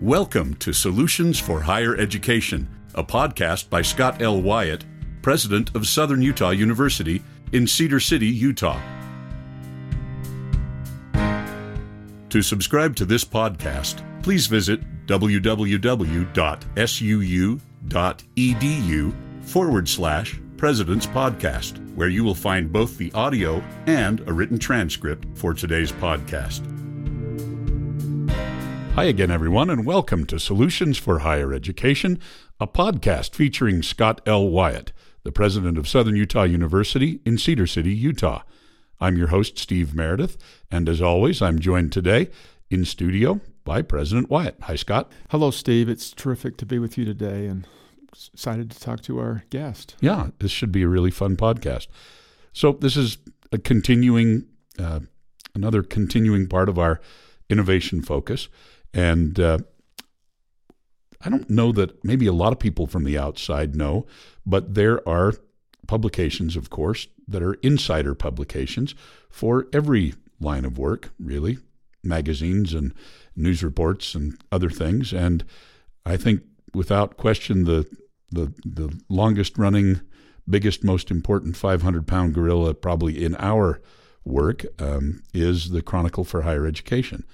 [0.00, 4.40] Welcome to Solutions for Higher Education, a podcast by Scott L.
[4.40, 4.84] Wyatt,
[5.22, 7.20] president of Southern Utah University
[7.50, 8.80] in Cedar City, Utah.
[12.30, 15.84] To subscribe to this podcast, please visit www.suu.edu
[19.42, 25.26] forward slash President's Podcast, where you will find both the audio and a written transcript
[25.36, 26.77] for today's podcast.
[28.98, 32.18] Hi again, everyone, and welcome to Solutions for Higher Education,
[32.58, 34.48] a podcast featuring Scott L.
[34.48, 34.90] Wyatt,
[35.22, 38.42] the president of Southern Utah University in Cedar City, Utah.
[39.00, 40.36] I'm your host, Steve Meredith,
[40.68, 42.28] and as always, I'm joined today
[42.70, 44.56] in studio by President Wyatt.
[44.62, 45.12] Hi, Scott.
[45.30, 45.88] Hello, Steve.
[45.88, 47.68] It's terrific to be with you today and
[48.12, 49.94] excited to talk to our guest.
[50.00, 51.86] Yeah, this should be a really fun podcast.
[52.52, 53.18] So, this is
[53.52, 54.46] a continuing,
[54.76, 54.98] uh,
[55.54, 57.00] another continuing part of our
[57.48, 58.48] innovation focus.
[58.94, 59.58] And uh,
[61.20, 64.06] I don't know that maybe a lot of people from the outside know,
[64.46, 65.34] but there are
[65.86, 68.94] publications, of course, that are insider publications
[69.30, 71.58] for every line of work, really
[72.04, 72.94] magazines and
[73.34, 75.12] news reports and other things.
[75.12, 75.44] And
[76.06, 76.42] I think
[76.74, 77.86] without question, the,
[78.30, 80.00] the, the longest running,
[80.48, 83.80] biggest, most important 500 pound gorilla probably in our
[84.24, 87.24] work um, is the Chronicle for Higher Education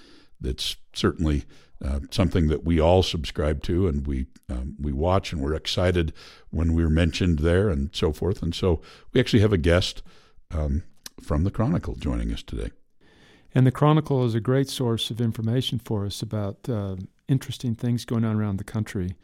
[0.41, 1.45] that's certainly
[1.85, 6.13] uh, something that we all subscribe to and we um, we watch and we're excited
[6.51, 8.43] when we're mentioned there and so forth.
[8.43, 8.81] And so
[9.13, 10.03] we actually have a guest
[10.51, 10.83] um,
[11.21, 12.71] from the Chronicle joining us today.
[13.55, 16.97] And the Chronicle is a great source of information for us about uh,
[17.29, 19.17] interesting things going on around the country.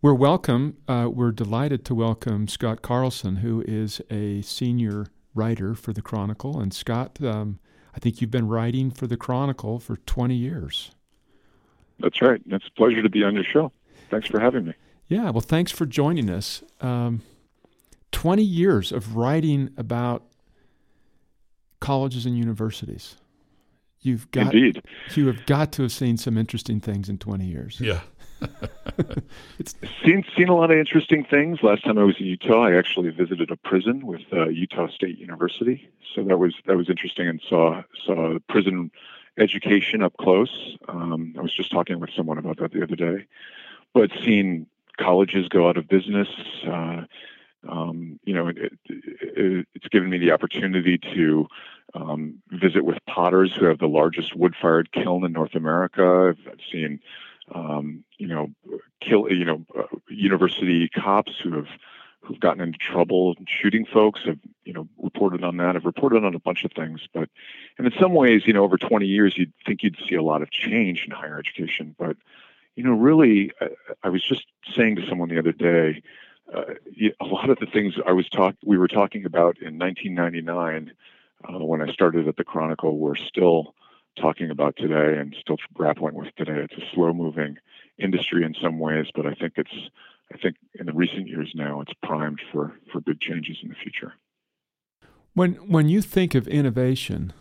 [0.00, 0.78] We're welcome.
[0.88, 6.60] Uh, we're delighted to welcome Scott Carlson, who is a senior writer for the Chronicle.
[6.60, 7.60] And Scott, um,
[7.94, 10.92] I think you've been writing for the Chronicle for 20 years.
[11.98, 12.40] That's right.
[12.46, 13.72] It's a pleasure to be on your show.
[14.10, 14.74] Thanks for having me.
[15.08, 16.62] Yeah, well, thanks for joining us.
[16.80, 17.22] Um,
[18.12, 20.24] 20 years of writing about
[21.80, 23.16] colleges and universities.
[24.00, 24.82] You've got Indeed.
[25.14, 27.80] you have got to have seen some interesting things in 20 years.
[27.80, 28.00] Yeah.
[29.58, 31.62] It's seen seen a lot of interesting things.
[31.62, 35.18] Last time I was in Utah, I actually visited a prison with uh, Utah State
[35.18, 38.90] University, so that was that was interesting and saw saw prison
[39.38, 40.76] education up close.
[40.88, 43.26] Um, I was just talking with someone about that the other day,
[43.94, 44.66] but seeing
[44.98, 46.28] colleges go out of business.
[46.66, 47.04] Uh,
[47.68, 51.46] um, you know, it, it, it's given me the opportunity to
[51.94, 56.34] um, visit with potters who have the largest wood-fired kiln in North America.
[56.34, 57.00] I've, I've seen,
[57.54, 58.50] um, you know,
[59.00, 61.68] kill, you know, uh, university cops who have
[62.20, 63.34] who've gotten into trouble.
[63.46, 67.00] Shooting folks have you know reported on that have reported on a bunch of things.
[67.12, 67.28] But
[67.78, 70.42] and in some ways you know over 20 years you'd think you'd see a lot
[70.42, 71.94] of change in higher education.
[71.98, 72.16] But
[72.76, 73.68] you know really i,
[74.04, 76.02] I was just saying to someone the other day
[76.54, 76.74] uh,
[77.20, 80.90] a lot of the things i was talk we were talking about in 1999
[81.48, 83.74] uh, when I started at the Chronicle, we're still
[84.20, 86.66] talking about today and still grappling with today.
[86.70, 87.58] It's a slow moving
[87.98, 89.90] industry in some ways, but I think it's
[90.32, 93.74] I think in the recent years now it's primed for for big changes in the
[93.74, 94.14] future.
[95.34, 97.32] When when you think of innovation,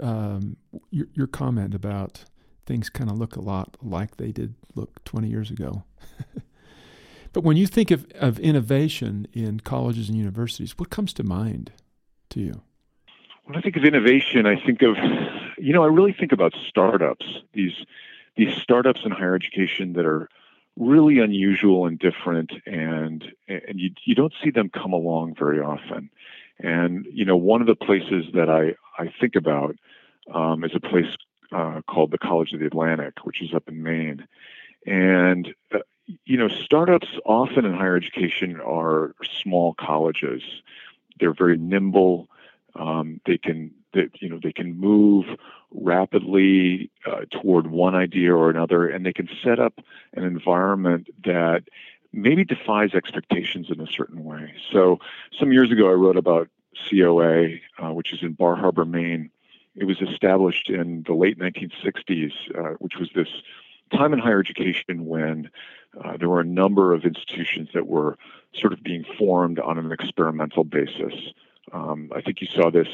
[0.00, 0.56] um,
[0.90, 2.24] your, your comment about
[2.66, 5.84] things kind of look a lot like they did look 20 years ago.
[7.32, 11.72] but when you think of, of innovation in colleges and universities, what comes to mind
[12.30, 12.62] to you?
[13.46, 14.96] When I think of innovation, I think of,
[15.56, 17.24] you know, I really think about startups.
[17.52, 17.74] These
[18.36, 20.28] these startups in higher education that are
[20.76, 26.10] really unusual and different, and and you you don't see them come along very often.
[26.58, 29.76] And you know, one of the places that I I think about
[30.34, 31.16] um, is a place
[31.52, 34.26] uh, called the College of the Atlantic, which is up in Maine.
[34.88, 35.78] And uh,
[36.24, 40.42] you know, startups often in higher education are small colleges.
[41.20, 42.28] They're very nimble.
[42.78, 45.24] Um, they can, you know, they can move
[45.70, 49.80] rapidly uh, toward one idea or another, and they can set up
[50.14, 51.64] an environment that
[52.12, 54.54] maybe defies expectations in a certain way.
[54.72, 54.98] So,
[55.38, 56.48] some years ago, I wrote about
[56.88, 59.30] COA, uh, which is in Bar Harbor, Maine.
[59.74, 63.28] It was established in the late 1960s, uh, which was this
[63.92, 65.50] time in higher education when
[66.02, 68.18] uh, there were a number of institutions that were
[68.54, 71.14] sort of being formed on an experimental basis.
[71.72, 72.88] Um, I think you saw this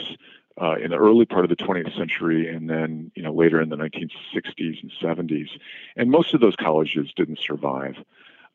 [0.61, 3.69] uh, in the early part of the 20th century, and then you know later in
[3.69, 5.49] the 1960s and 70s.
[5.97, 7.97] And most of those colleges didn't survive,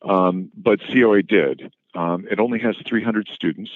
[0.02, 1.72] um, but COA did.
[1.96, 3.72] Um, it only has 300 students.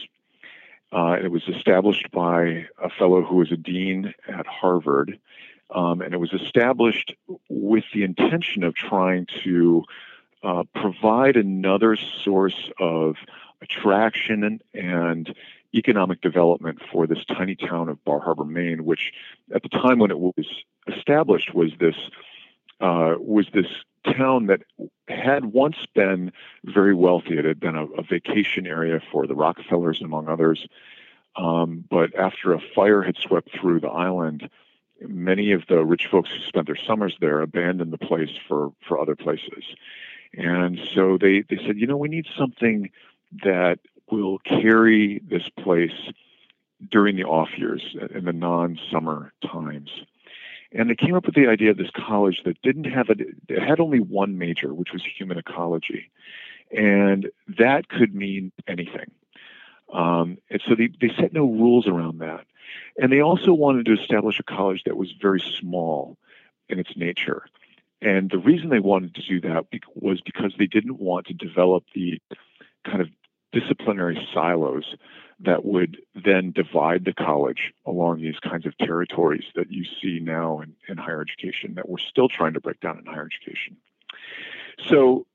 [0.92, 5.18] Uh, it was established by a fellow who was a dean at Harvard,
[5.74, 7.16] um, and it was established
[7.50, 9.84] with the intention of trying to
[10.44, 13.16] uh, provide another source of
[13.62, 15.36] attraction and, and
[15.74, 19.14] economic development for this tiny town of Bar Harbor, Maine, which
[19.54, 21.96] at the time when it was established was this
[22.82, 23.68] uh, was this
[24.18, 24.62] town that
[25.08, 26.32] had once been
[26.66, 27.38] very wealthy.
[27.38, 30.68] It had been a, a vacation area for the Rockefellers, among others.
[31.36, 34.50] Um, but after a fire had swept through the island,
[35.00, 39.00] many of the rich folks who spent their summers there abandoned the place for, for
[39.00, 39.64] other places.
[40.34, 42.90] And so they, they said, you know, we need something
[43.44, 43.80] that
[44.12, 46.12] will carry this place
[46.90, 49.90] during the off years in the non summer times.
[50.74, 53.16] And they came up with the idea of this college that didn't have a,
[53.50, 56.10] it had only one major, which was human ecology.
[56.76, 59.12] And that could mean anything.
[59.92, 62.46] Um, and so they, they set no rules around that.
[62.98, 66.18] And they also wanted to establish a college that was very small
[66.70, 67.46] in its nature.
[68.02, 71.84] And the reason they wanted to do that was because they didn't want to develop
[71.94, 72.22] the
[72.86, 73.10] kind of
[73.52, 74.96] disciplinary silos
[75.40, 80.62] that would then divide the college along these kinds of territories that you see now
[80.62, 83.76] in, in higher education that we're still trying to break down in higher education.
[84.88, 85.26] So,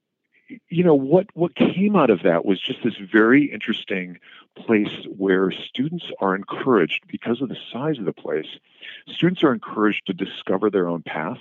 [0.68, 4.18] you know, what, what came out of that was just this very interesting
[4.56, 8.46] place where students are encouraged, because of the size of the place,
[9.08, 11.40] students are encouraged to discover their own path.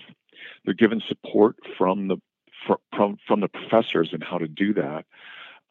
[0.63, 2.17] They're given support from the
[2.95, 5.05] from, from the professors and how to do that.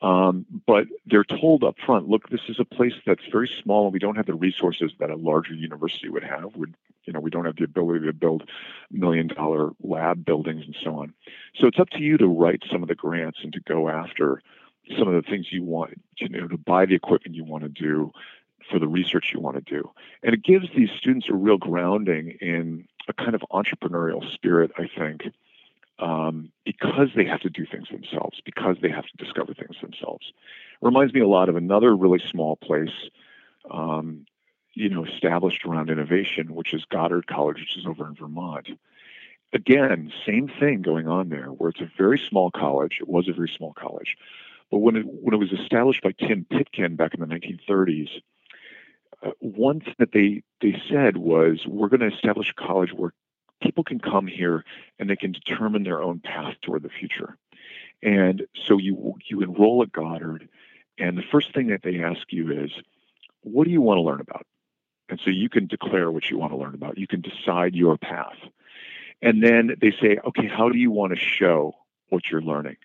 [0.04, 3.92] Um, but they're told up front, look, this is a place that's very small and
[3.94, 6.54] we don't have the resources that a larger university would have.
[6.56, 6.66] we
[7.06, 8.48] you know, we don't have the ability to build
[8.90, 11.14] million dollar lab buildings and so on.
[11.54, 14.42] So it's up to you to write some of the grants and to go after
[14.98, 17.70] some of the things you want, you know, to buy the equipment you want to
[17.70, 18.12] do
[18.70, 19.90] for the research you want to do.
[20.22, 24.88] And it gives these students a real grounding in a kind of entrepreneurial spirit, I
[24.98, 25.22] think,
[25.99, 30.32] um, because they have to do things themselves, because they have to discover things themselves.
[30.81, 33.11] It reminds me a lot of another really small place,
[33.70, 34.26] um,
[34.75, 38.69] you know, established around innovation, which is Goddard College, which is over in Vermont.
[39.52, 42.99] Again, same thing going on there, where it's a very small college.
[43.00, 44.17] It was a very small college,
[44.70, 48.08] but when it when it was established by Tim Pitkin back in the 1930s,
[49.25, 53.12] uh, one thing that they they said was, we're going to establish a college where
[53.64, 54.64] people can come here
[54.99, 57.37] and they can determine their own path toward the future.
[58.02, 60.49] And so you you enroll at Goddard,
[60.99, 62.70] and the first thing that they ask you is,
[63.43, 64.46] what do you want to learn about?
[65.08, 66.99] And so you can declare what you want to learn about.
[66.99, 68.37] You can decide your path.
[69.22, 71.75] And then they say, okay, how do you want to show
[72.11, 72.76] what you're learning?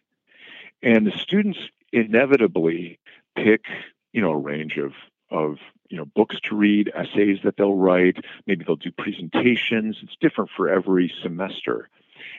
[0.82, 1.60] And the students
[1.92, 3.00] inevitably
[3.36, 3.66] pick,
[4.14, 4.94] you know, a range of
[5.32, 5.58] of
[5.90, 8.18] you know books to read, essays that they'll write.
[8.48, 9.98] Maybe they'll do presentations.
[10.02, 11.90] It's different for every semester,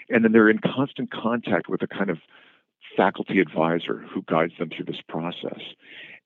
[0.08, 2.18] and then they're in constant contact with a kind of
[2.96, 5.60] faculty advisor who guides them through this process.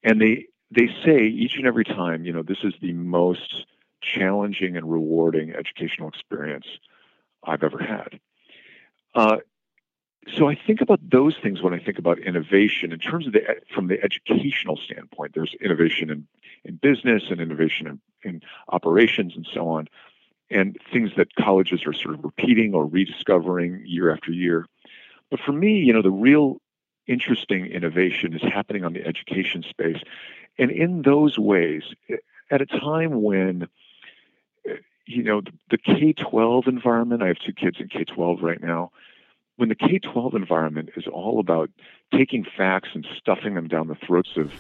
[0.03, 3.67] And they they say each and every time, you know, this is the most
[4.01, 6.67] challenging and rewarding educational experience
[7.43, 8.21] I've ever had.
[9.15, 9.39] Uh,
[10.37, 13.43] so I think about those things when I think about innovation in terms of the
[13.75, 15.33] from the educational standpoint.
[15.35, 16.27] There's innovation in,
[16.65, 19.89] in business and innovation in, in operations and so on,
[20.51, 24.67] and things that colleges are sort of repeating or rediscovering year after year.
[25.31, 26.59] But for me, you know, the real
[27.07, 30.03] interesting innovation is happening on the education space,
[30.59, 31.83] and in those ways,
[32.51, 33.69] at a time when
[35.07, 37.23] you know the, the K-12 environment.
[37.23, 38.91] I have two kids in K-12 right now
[39.57, 41.71] when the K 12 environment is all about
[42.13, 44.53] taking facts and stuffing them down the throats of,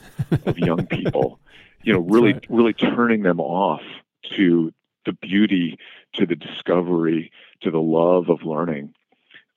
[0.46, 1.40] of young people,
[1.84, 2.46] you know, really, right.
[2.48, 3.82] really turning them off
[4.36, 4.72] to
[5.04, 5.78] the beauty,
[6.14, 8.94] to the discovery, to the love of learning,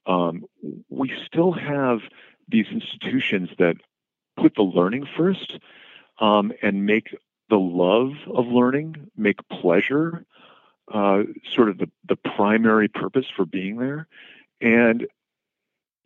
[0.06, 0.46] um,
[0.90, 2.00] we still have
[2.48, 3.76] these institutions that
[4.38, 5.60] put the learning first
[6.20, 7.16] um, and make
[7.50, 10.26] the love of learning, make pleasure
[10.94, 14.08] uh, sort of the, the primary purpose for being there.
[14.62, 15.08] And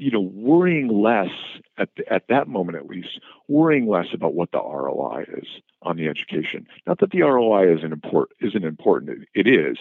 [0.01, 1.29] you know, worrying less
[1.77, 5.48] at the, at that moment at least, worrying less about what the ROI is
[5.84, 6.65] on the education.
[6.88, 9.27] Not that the ROI isn't important, isn't important.
[9.36, 9.77] It, it is,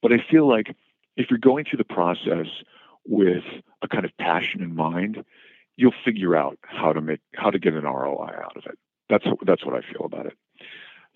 [0.00, 0.76] but I feel like
[1.16, 2.46] if you're going through the process
[3.08, 3.42] with
[3.82, 5.24] a kind of passion in mind,
[5.74, 8.78] you'll figure out how to make how to get an ROI out of it.
[9.08, 10.38] That's that's what I feel about it.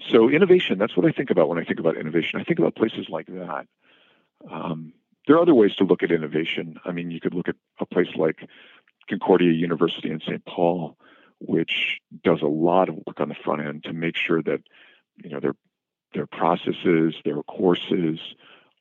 [0.08, 2.40] So innovation, that's what I think about when I think about innovation.
[2.40, 3.68] I think about places like that.
[4.50, 4.92] Um,
[5.26, 6.80] there are other ways to look at innovation.
[6.84, 8.48] I mean, you could look at a place like
[9.08, 10.44] Concordia University in St.
[10.44, 10.96] Paul,
[11.40, 14.60] which does a lot of work on the front end to make sure that
[15.22, 15.54] you know their
[16.14, 18.18] their processes, their courses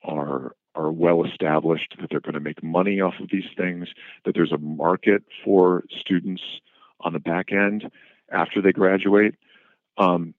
[0.04, 3.90] are are well established, that they're going to make money off of these things,
[4.24, 6.42] that there's a market for students
[7.02, 7.90] on the back end
[8.32, 9.36] after they graduate.
[9.98, 10.34] Um,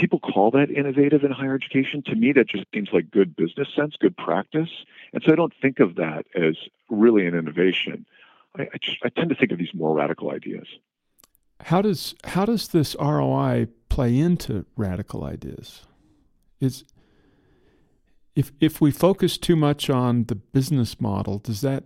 [0.00, 2.02] people call that innovative in higher education.
[2.06, 4.70] To me, that just seems like good business sense, good practice.
[5.12, 6.56] And so I don't think of that as
[6.88, 8.06] really an innovation.
[8.58, 10.66] I, I, just, I tend to think of these more radical ideas.
[11.60, 15.82] How does how does this ROI play into radical ideas?
[16.58, 16.84] Is
[18.34, 21.84] if if we focus too much on the business model, does that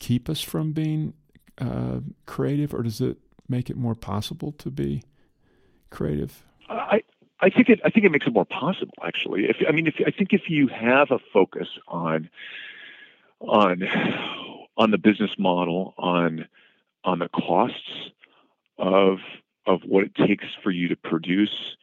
[0.00, 1.14] keep us from being
[1.58, 3.18] uh, creative, or does it
[3.48, 5.04] make it more possible to be
[5.90, 6.42] creative?
[6.68, 7.02] I
[7.44, 9.44] I think it I think it makes it more possible actually.
[9.44, 12.30] If I mean if I think if you have a focus on
[13.40, 13.82] on
[14.78, 16.48] on the business model, on
[17.04, 18.10] on the costs
[18.78, 19.18] of
[19.66, 21.76] of what it takes for you to produce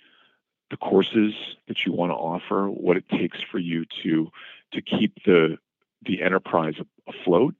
[0.71, 1.33] the courses
[1.67, 4.31] that you want to offer, what it takes for you to
[4.73, 5.57] to keep the
[6.03, 6.73] the enterprise
[7.07, 7.53] afloat,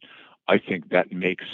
[0.48, 1.46] I think that makes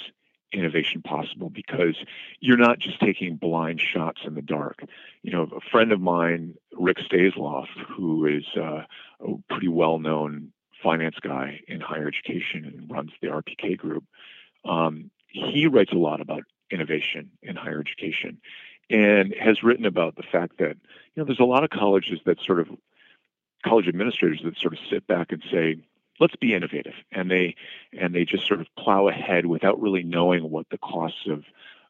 [0.54, 1.96] innovation possible because
[2.40, 4.84] you're not just taking blind shots in the dark.
[5.22, 8.84] You know, a friend of mine, Rick Staisloff, who is uh,
[9.20, 10.52] a pretty well-known
[10.82, 14.06] finance guy in higher education and runs the RPK group,
[14.64, 18.40] um, he writes a lot about innovation in higher education
[18.90, 22.40] and has written about the fact that you know there's a lot of colleges that
[22.42, 22.68] sort of
[23.66, 25.78] college administrators that sort of sit back and say
[26.20, 26.94] let's be innovative.
[27.12, 27.56] And they
[27.94, 31.44] and they just sort of plow ahead without really knowing what the costs of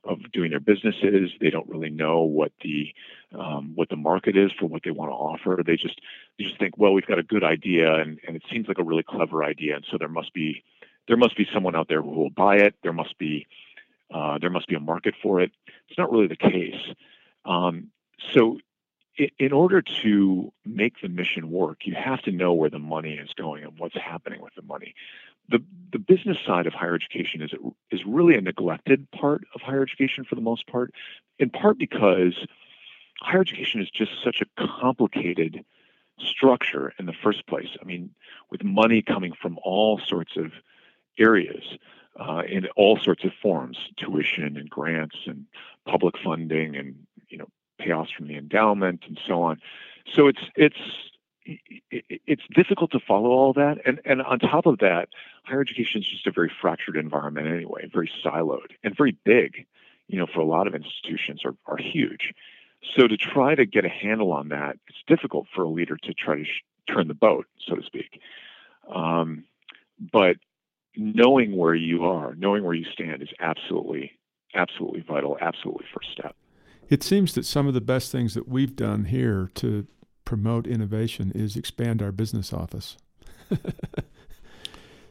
[0.03, 1.31] of doing their business is.
[1.41, 2.93] They don't really know what the
[3.37, 5.61] um, what the market is for what they want to offer.
[5.65, 5.99] They just
[6.37, 8.83] they just think well we've got a good idea and, and it seems like a
[8.83, 9.75] really clever idea.
[9.75, 10.63] And so there must be
[11.07, 12.75] there must be someone out there who will buy it.
[12.83, 13.47] There must be
[14.13, 15.51] uh, there must be a market for it.
[15.89, 16.79] It's not really the case.
[17.45, 17.91] Um,
[18.33, 18.59] so,
[19.17, 23.29] in, order to make the mission work, you have to know where the money is
[23.33, 24.93] going and what's happening with the money.
[25.49, 27.51] The, the business side of higher education is,
[27.91, 30.93] is really a neglected part of higher education for the most part,
[31.39, 32.45] in part because
[33.21, 35.63] higher education is just such a complicated
[36.19, 37.69] structure in the first place.
[37.81, 38.11] I mean,
[38.51, 40.51] with money coming from all sorts of
[41.17, 41.63] areas
[42.19, 45.45] uh, in all sorts of forms, tuition and grants and
[45.85, 46.95] public funding and
[47.29, 47.47] you know
[47.79, 49.59] payoffs from the endowment and so on.
[50.15, 50.77] So it's it's
[51.89, 55.09] it's difficult to follow all that, and and on top of that,
[55.43, 59.65] higher education is just a very fractured environment anyway, very siloed and very big.
[60.07, 62.33] You know, for a lot of institutions are are huge.
[62.95, 66.13] So to try to get a handle on that, it's difficult for a leader to
[66.13, 68.21] try to sh- turn the boat, so to speak.
[68.87, 69.45] Um,
[69.99, 70.37] but
[70.95, 74.13] knowing where you are, knowing where you stand is absolutely,
[74.53, 76.35] absolutely vital, absolutely first step.
[76.89, 79.87] It seems that some of the best things that we've done here to
[80.25, 82.97] promote innovation is expand our business office.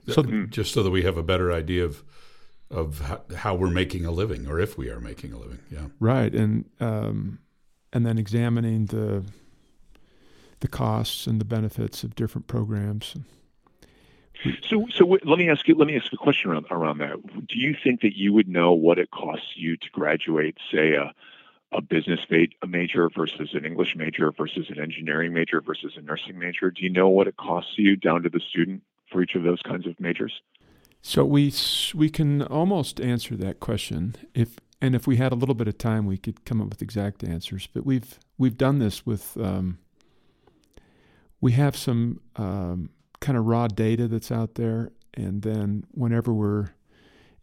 [0.08, 2.04] so just so that we have a better idea of
[2.68, 5.60] of how, how, we're making a living or if we are making a living.
[5.70, 5.86] Yeah.
[6.00, 7.38] Right, and um,
[7.92, 9.24] and then examining the
[10.60, 13.14] the costs and the benefits of different programs.
[14.68, 15.74] So, so w- let me ask you.
[15.76, 17.46] Let me ask a question around around that.
[17.46, 21.14] Do you think that you would know what it costs you to graduate, say, a
[21.72, 22.20] a business
[22.66, 26.70] major versus an English major versus an engineering major versus a nursing major?
[26.70, 29.62] Do you know what it costs you down to the student for each of those
[29.62, 30.40] kinds of majors?
[31.02, 31.52] So we
[31.94, 35.78] we can almost answer that question if and if we had a little bit of
[35.78, 37.68] time, we could come up with exact answers.
[37.72, 39.78] But we've we've done this with um,
[41.40, 46.70] we have some um, kind of raw data that's out there, and then whenever we're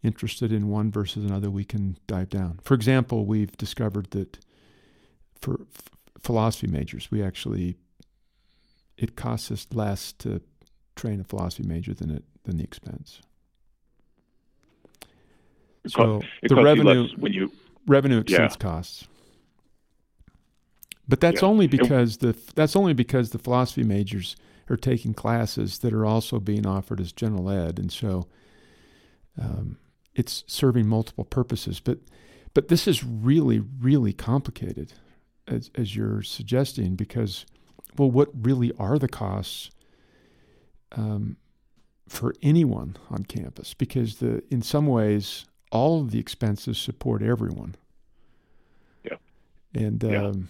[0.04, 2.60] interested in one versus another, we can dive down.
[2.62, 4.38] For example, we've discovered that
[5.40, 7.76] for f- philosophy majors, we actually
[8.96, 10.40] it costs us less to
[10.94, 13.20] train a philosophy major than it than the expense.
[15.86, 17.50] So the revenue when you
[17.86, 18.62] revenue expense yeah.
[18.62, 19.08] costs.
[21.06, 21.48] But that's yeah.
[21.48, 24.36] only because the that's only because the philosophy majors
[24.70, 28.26] are taking classes that are also being offered as general ed, and so
[29.38, 29.76] um,
[30.14, 31.80] it's serving multiple purposes.
[31.80, 31.98] But
[32.52, 34.92] but this is really really complicated,
[35.46, 37.46] as as you're suggesting, because
[37.96, 39.70] well, what really are the costs
[40.92, 41.36] um,
[42.08, 43.74] for anyone on campus?
[43.74, 47.74] Because the in some ways all of the expenses support everyone.
[49.02, 49.16] Yeah.
[49.74, 50.26] And yeah.
[50.26, 50.48] Um,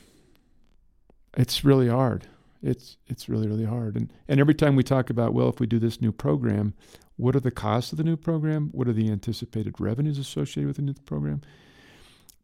[1.37, 2.29] it's really hard
[2.65, 3.95] it's it's really really hard.
[3.95, 6.75] And and every time we talk about well, if we do this new program,
[7.17, 8.71] what are the costs of the new program?
[8.73, 11.43] What are the anticipated revenues associated with the new program?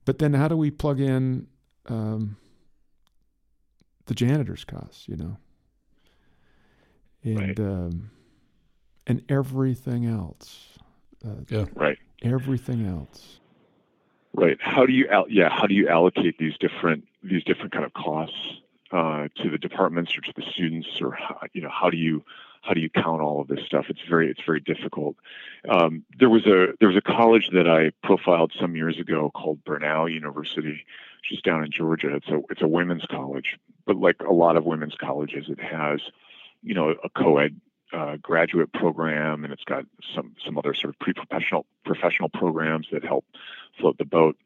[0.04, 1.46] But then how do we plug in
[1.86, 2.36] um,
[4.06, 5.08] the janitor's costs?
[5.08, 5.36] You know,
[7.24, 7.60] and right.
[7.60, 8.10] um,
[9.06, 10.78] and everything else.
[11.24, 11.66] Uh, yeah.
[11.74, 11.98] Right.
[12.22, 13.40] Everything else.
[14.32, 14.58] Right.
[14.60, 18.36] How do you yeah How do you allocate these different these different kind of costs
[18.92, 22.24] uh, to the departments or to the students, or how, you know how do you
[22.62, 23.86] how do you count all of this stuff?
[23.88, 25.16] It's very it's very difficult.
[25.68, 29.64] Um, there was a there was a college that I profiled some years ago called
[29.64, 30.84] Brenau University,
[31.30, 32.14] is down in Georgia.
[32.14, 36.00] It's a it's a women's college, but like a lot of women's colleges, it has
[36.62, 37.60] you know a co-ed
[37.92, 43.04] uh, graduate program, and it's got some some other sort of pre-professional professional programs that
[43.04, 43.24] help
[43.78, 44.36] float the boat.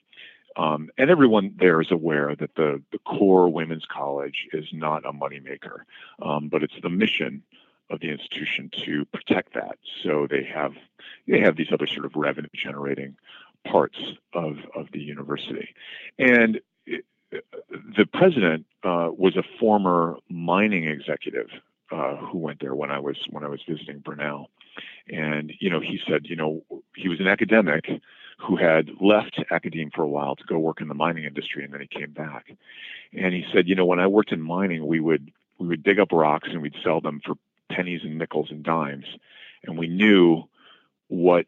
[0.57, 5.13] Um, and everyone there is aware that the, the core women's college is not a
[5.13, 5.81] moneymaker,
[6.23, 7.43] um, but it's the mission
[7.91, 9.79] of the institution to protect that.
[10.03, 10.73] So they have
[11.29, 13.17] they have these other sort of revenue generating
[13.67, 13.99] parts
[14.33, 15.75] of of the university,
[16.19, 17.05] and it,
[17.97, 21.49] the president uh, was a former mining executive
[21.91, 24.47] uh, who went there when I was when I was visiting Brenau,
[25.09, 26.63] and you know he said you know
[26.97, 27.87] he was an academic
[28.39, 31.73] who had left academia for a while to go work in the mining industry, and
[31.73, 32.47] then he came back,
[33.13, 35.99] and he said you know when I worked in mining we would we would dig
[35.99, 37.35] up rocks and we'd sell them for
[37.75, 39.07] pennies and nickels and dimes,
[39.65, 40.45] and we knew
[41.09, 41.47] what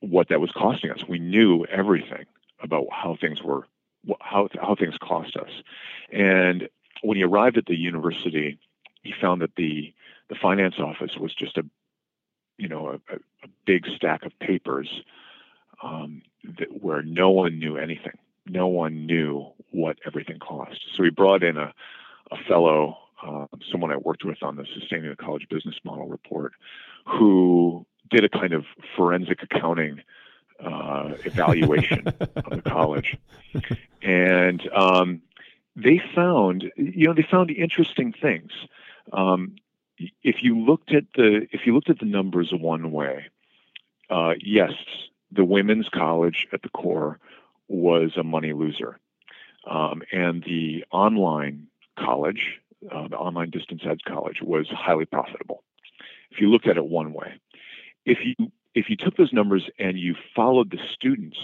[0.00, 1.00] what that was costing us.
[1.08, 2.24] We knew everything
[2.62, 3.66] about how things were
[4.20, 5.50] how how things cost us,
[6.12, 6.68] and
[7.02, 8.58] when he arrived at the university
[9.02, 9.92] he found that the
[10.28, 11.64] the finance office was just a
[12.56, 14.88] you know a, a big stack of papers
[15.82, 16.22] um,
[16.58, 18.18] that, where no one knew anything.
[18.46, 20.80] No one knew what everything cost.
[20.96, 21.72] So he brought in a
[22.30, 26.52] a fellow, uh, someone I worked with on the Sustaining the College Business Model report,
[27.06, 28.64] who did a kind of
[28.96, 30.02] forensic accounting
[30.60, 33.16] uh, evaluation of the college,
[34.02, 35.22] and um,
[35.76, 38.50] they found, you know, they found interesting things.
[39.12, 39.56] Um,
[40.22, 43.26] if you looked at the if you looked at the numbers one way,
[44.10, 44.72] uh, yes,
[45.30, 47.18] the women's college at the core
[47.68, 48.98] was a money loser,
[49.68, 51.66] um, and the online
[51.98, 55.62] college, uh, the online distance ed college, was highly profitable.
[56.30, 57.34] If you looked at it one way,
[58.04, 61.36] if you if you took those numbers and you followed the students,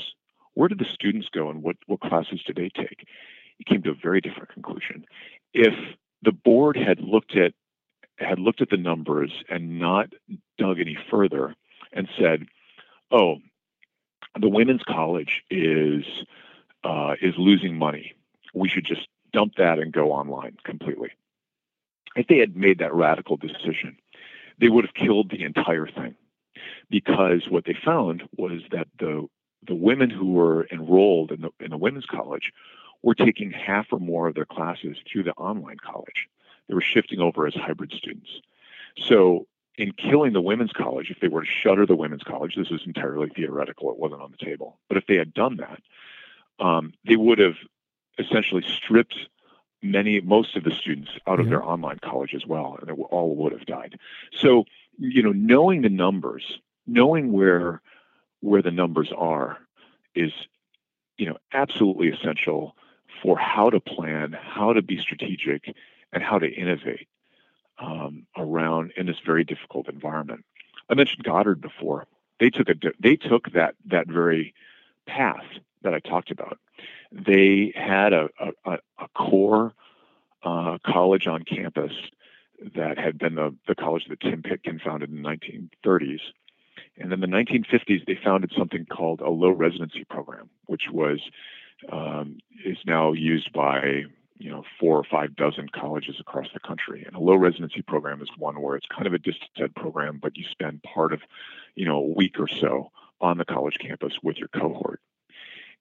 [0.55, 3.07] where did the students go and what what classes did they take?
[3.59, 5.05] You came to a very different conclusion.
[5.53, 5.74] If
[6.22, 7.53] the board had looked at
[8.18, 10.12] had looked at the numbers and not
[10.59, 11.55] dug any further
[11.92, 12.46] and said,
[13.11, 13.37] "Oh,
[14.38, 16.05] the women's college is
[16.85, 18.14] uh, is losing money.
[18.55, 21.11] We should just dump that and go online completely."
[22.18, 23.96] If they had made that radical decision,
[24.61, 26.16] they would have killed the entire thing,
[26.90, 29.28] because what they found was that the
[29.66, 32.52] the women who were enrolled in the in the women's college
[33.02, 36.28] were taking half or more of their classes through the online college.
[36.66, 38.28] They were shifting over as hybrid students.
[38.96, 42.72] So, in killing the women's college, if they were to shutter the women's college, this
[42.72, 44.76] is entirely theoretical, it wasn't on the table.
[44.88, 45.81] But if they had done that,
[46.59, 47.54] um, they would have
[48.18, 49.14] essentially stripped
[49.83, 51.51] many, most of the students out of yeah.
[51.51, 53.99] their online college as well, and they all would have died.
[54.33, 54.64] So,
[54.99, 57.81] you know, knowing the numbers, knowing where
[58.41, 59.59] where the numbers are,
[60.14, 60.33] is
[61.17, 62.75] you know absolutely essential
[63.23, 65.75] for how to plan, how to be strategic,
[66.12, 67.09] and how to innovate
[67.79, 70.45] um, around in this very difficult environment.
[70.91, 72.07] I mentioned Goddard before.
[72.41, 74.55] They took a they took that that very
[75.07, 75.45] path
[75.83, 76.59] that I talked about.
[77.12, 78.29] They had a
[78.64, 79.75] a, a core
[80.43, 81.93] uh, college on campus
[82.75, 86.21] that had been the, the college that Tim Pitkin founded in the 1930s.
[86.97, 91.21] And in the 1950s, they founded something called a low residency program, which was
[91.93, 94.05] um, is now used by
[94.38, 97.05] you know four or five dozen colleges across the country.
[97.07, 100.19] And a low residency program is one where it's kind of a distance ed program,
[100.21, 101.21] but you spend part of
[101.77, 105.01] you know a week or so on the college campus with your cohort.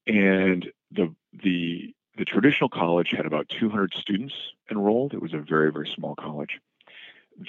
[0.07, 4.33] And the the the traditional college had about 200 students
[4.71, 5.13] enrolled.
[5.13, 6.59] It was a very very small college.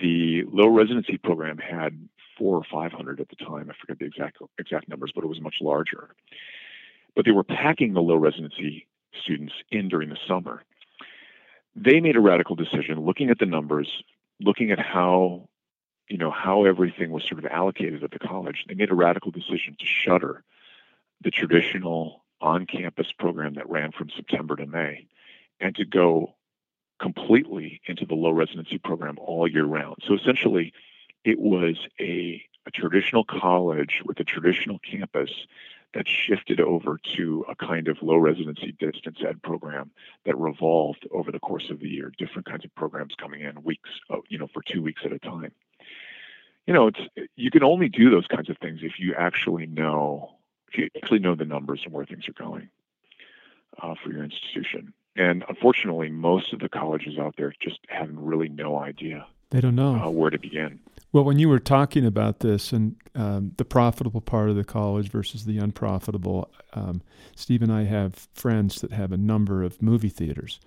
[0.03, 3.71] The low residency program had four or 500 at the time.
[3.71, 6.11] I forget the exact exact numbers, but it was much larger
[7.19, 10.63] but they were packing the low residency students in during the summer.
[11.75, 14.05] They made a radical decision looking at the numbers,
[14.41, 15.49] looking at how
[16.09, 18.65] you know how everything was sort of allocated at the college.
[18.69, 20.45] They made a radical decision to shutter
[21.21, 25.07] the traditional on-campus program that ran from September to May
[25.61, 26.35] and to go
[27.01, 29.97] completely into the low residency program all year round.
[30.07, 30.73] So essentially,
[31.25, 35.31] it was a, a traditional college with a traditional campus
[35.95, 39.91] that shifted over to a kind of low residency distance ed program
[40.27, 43.89] that revolved over the course of the year, different kinds of programs coming in weeks,
[44.11, 45.53] uh, you know, for two weeks at a time.
[46.69, 47.01] you know, it's
[47.35, 50.38] you can only do those kinds of things if you actually know
[50.77, 52.69] you actually know the numbers and where things are going
[53.83, 54.93] uh, for your institution.
[55.17, 59.27] And unfortunately, most of the colleges out there just have really no idea.
[59.51, 60.81] They don't know uh, where to begin.
[61.13, 65.09] Well, when you were talking about this and um, the profitable part of the college
[65.09, 67.01] versus the unprofitable, um,
[67.35, 70.61] Steve and I have friends that have a number of movie theaters.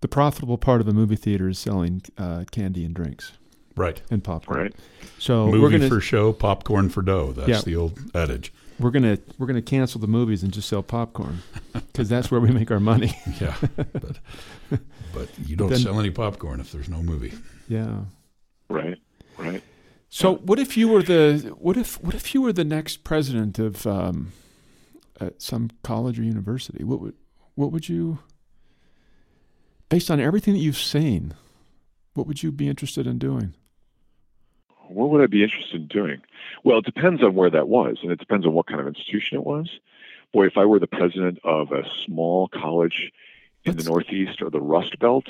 [0.00, 3.32] The profitable part of a movie theater is selling uh, candy and drinks.
[3.76, 4.00] Right.
[4.10, 4.58] And popcorn.
[4.60, 4.74] Right.
[5.18, 7.32] So movie we're gonna, for show, popcorn for dough.
[7.32, 7.60] That's Yeah.
[7.62, 8.52] the old adage.
[8.78, 11.38] We're gonna we're gonna cancel the movies and just sell popcorn
[11.72, 13.16] because that's where we make our money.
[13.40, 14.18] Yeah, but
[15.14, 17.32] but you don't Then- sell any popcorn if there's no movie.
[17.68, 18.00] yeah.
[18.68, 18.98] Right.
[19.38, 19.62] Right.
[20.08, 23.58] So what if you were the what if what if you were the next president
[23.58, 24.32] of um,
[25.20, 26.84] at some college or university?
[26.84, 27.14] What would
[27.54, 28.18] what would you
[29.88, 31.34] based on everything that you've seen,
[32.14, 33.54] what would you be interested in doing?
[34.94, 36.20] What would I be interested in doing?
[36.64, 39.38] Well, it depends on where that was, and it depends on what kind of institution
[39.38, 39.78] it was.
[40.32, 43.12] Boy, if I were the president of a small college
[43.64, 45.26] in Let's- the Northeast or the Rust Belt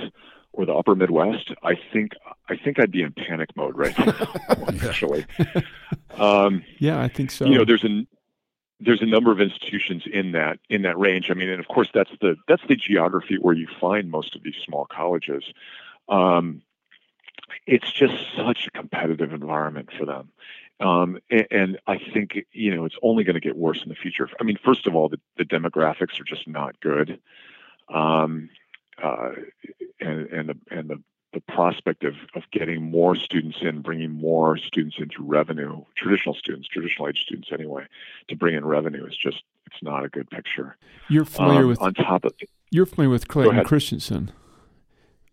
[0.53, 2.12] or the Upper Midwest, I think
[2.48, 4.14] I think I'd be in panic mode right now.
[4.88, 5.25] actually,
[6.18, 7.46] um, Yeah, I think so.
[7.46, 8.07] you know, there's a
[8.81, 11.31] there's a number of institutions in that in that range.
[11.31, 14.42] I mean, and of course, that's the that's the geography where you find most of
[14.42, 15.44] these small colleges.
[16.09, 16.62] Um,
[17.67, 20.31] it's just such a competitive environment for them.
[20.81, 23.95] Um, and, and I think you know it's only going to get worse in the
[23.95, 24.29] future.
[24.41, 27.21] I mean, first of all, the, the demographics are just not good,
[27.93, 28.49] um,
[29.03, 29.31] uh,
[30.01, 34.59] and and the and the the prospect of, of getting more students in, bringing more
[34.59, 37.87] students into revenue, traditional students, traditional age students anyway,
[38.29, 40.77] to bring in revenue is just it's not a good picture.
[41.09, 42.33] you're familiar Um, with on top of
[42.71, 43.65] you're familiar with Clayton.
[43.65, 44.31] Christensen.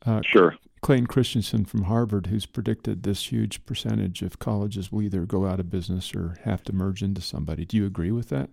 [0.06, 5.26] Uh, sure, Clayton Christensen from Harvard, who's predicted this huge percentage of colleges will either
[5.26, 7.66] go out of business or have to merge into somebody.
[7.66, 8.50] Do you agree with that?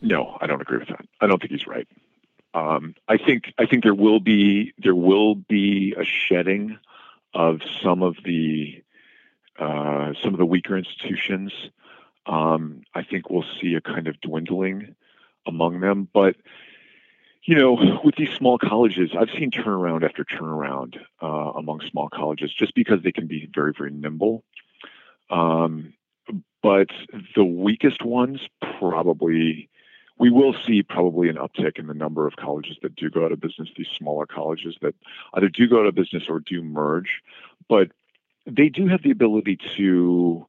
[0.00, 1.06] No, I don't agree with that.
[1.20, 1.88] I don't think he's right.
[2.52, 6.78] Um, I think I think there will be there will be a shedding
[7.32, 8.82] of some of the
[9.58, 11.52] uh, some of the weaker institutions.
[12.26, 14.94] Um, I think we'll see a kind of dwindling
[15.46, 16.36] among them, but
[17.44, 22.52] you know, with these small colleges, I've seen turnaround after turnaround uh, among small colleges
[22.52, 24.44] just because they can be very, very nimble.
[25.28, 25.92] Um,
[26.62, 26.88] but
[27.36, 28.40] the weakest ones
[28.78, 29.68] probably,
[30.18, 33.32] we will see probably an uptick in the number of colleges that do go out
[33.32, 34.94] of business, these smaller colleges that
[35.34, 37.20] either do go out of business or do merge.
[37.68, 37.90] But
[38.46, 40.46] they do have the ability to,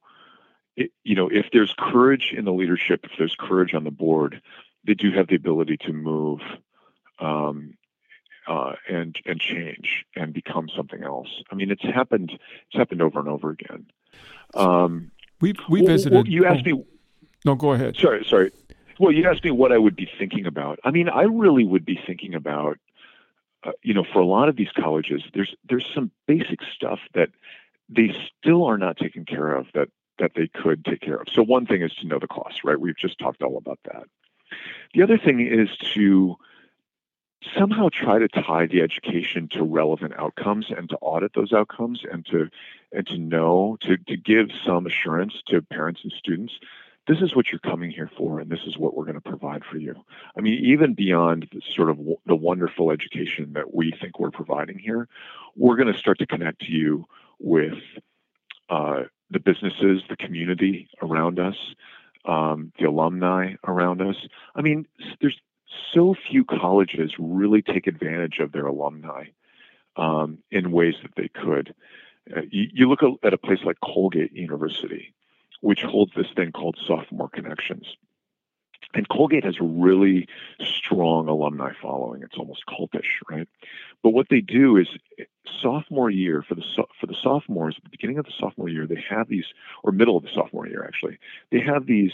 [0.76, 4.40] you know, if there's courage in the leadership, if there's courage on the board,
[4.86, 6.40] they do have the ability to move
[7.18, 7.74] um,
[8.46, 11.28] uh, and and change and become something else.
[11.50, 12.32] I mean, it's happened.
[12.32, 13.86] It's happened over and over again.
[14.54, 16.14] Um, We we visited.
[16.14, 16.84] well, you asked oh, me.
[17.44, 17.96] No, go ahead.
[17.96, 18.52] Sorry, sorry.
[18.98, 20.78] Well, you asked me what I would be thinking about.
[20.84, 22.78] I mean, I really would be thinking about.
[23.64, 27.30] Uh, you know, for a lot of these colleges, there's there's some basic stuff that
[27.88, 31.26] they still are not taking care of that that they could take care of.
[31.32, 32.78] So one thing is to know the cost, right?
[32.78, 34.04] We've just talked all about that.
[34.94, 36.36] The other thing is to
[37.56, 42.24] somehow try to tie the education to relevant outcomes and to audit those outcomes and
[42.26, 42.48] to
[42.92, 46.54] and to know to to give some assurance to parents and students
[47.06, 49.64] this is what you're coming here for and this is what we're going to provide
[49.64, 49.94] for you.
[50.36, 54.30] I mean even beyond the sort of w- the wonderful education that we think we're
[54.30, 55.08] providing here
[55.56, 57.06] we're going to start to connect you
[57.38, 57.78] with
[58.68, 61.56] uh, the businesses the community around us
[62.26, 64.16] um, the alumni around us.
[64.54, 64.86] I mean
[65.20, 65.40] there's
[65.92, 69.26] so few colleges really take advantage of their alumni
[69.96, 71.74] um, in ways that they could.
[72.34, 75.14] Uh, you, you look at a place like Colgate University,
[75.60, 77.96] which holds this thing called Sophomore Connections.
[78.94, 80.28] And Colgate has a really
[80.60, 82.22] strong alumni following.
[82.22, 83.48] It's almost cultish, right?
[84.02, 84.88] But what they do is
[85.60, 86.64] sophomore year for the
[86.98, 89.46] for the sophomores at the beginning of the sophomore year, they have these,
[89.82, 91.18] or middle of the sophomore year actually,
[91.50, 92.12] they have these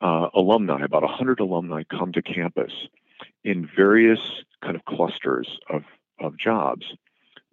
[0.00, 2.72] uh, alumni, about 100 alumni, come to campus
[3.44, 4.20] in various
[4.62, 5.82] kind of clusters of,
[6.20, 6.86] of jobs.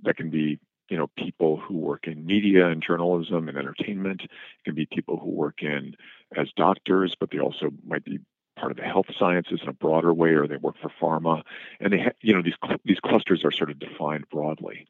[0.04, 4.22] That can be you know people who work in media and journalism and entertainment.
[4.24, 4.30] It
[4.66, 5.96] can be people who work in
[6.36, 8.20] as doctors but they also might be
[8.56, 11.44] part of the health sciences in a broader way or they work for pharma.
[11.80, 14.88] And they ha- you know these cl- these clusters are sort of defined broadly.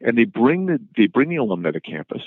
[0.00, 2.22] And they bring the they bring the alumni to campus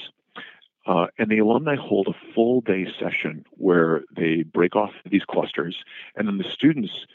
[0.86, 5.84] uh, and the alumni hold a full day session where they break off these clusters,
[6.15, 7.06] and then the students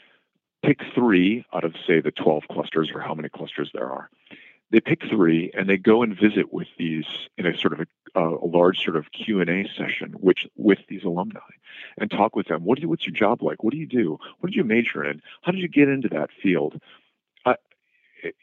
[0.63, 4.09] pick three out of, say, the 12 clusters or how many clusters there are.
[4.71, 7.05] they pick three and they go and visit with these
[7.37, 7.79] in a sort of
[8.15, 11.39] a, a large sort of Q and A session, which with these alumni,
[11.97, 12.63] and talk with them.
[12.63, 13.63] What do you, what's your job like?
[13.63, 14.17] What do you do?
[14.39, 15.21] What did you major in?
[15.41, 16.81] How did you get into that field?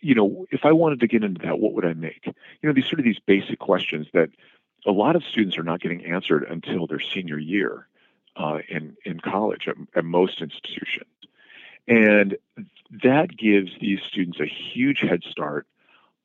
[0.01, 2.23] You know, if I wanted to get into that, what would I make?
[2.27, 4.31] You know, these sort of these basic questions that
[4.87, 7.89] a lot of students are not getting answered until their senior year
[8.37, 11.11] uh, in in college at, at most institutions,
[11.87, 12.37] and
[13.03, 15.67] that gives these students a huge head start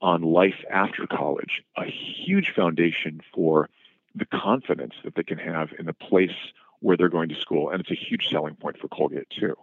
[0.01, 3.69] on life after college, a huge foundation for
[4.15, 6.35] the confidence that they can have in the place
[6.79, 7.69] where they're going to school.
[7.69, 9.55] And it's a huge selling point for Colgate, too.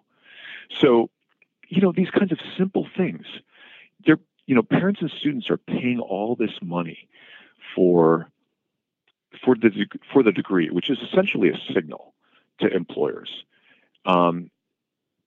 [0.71, 1.11] So,
[1.69, 3.25] you know, these kinds of simple things,
[4.05, 7.09] they're, you know, parents and students are paying all this money
[7.75, 8.31] for
[9.45, 12.15] for the for the degree, which is essentially a signal
[12.61, 13.45] to employers.
[14.05, 14.51] Um,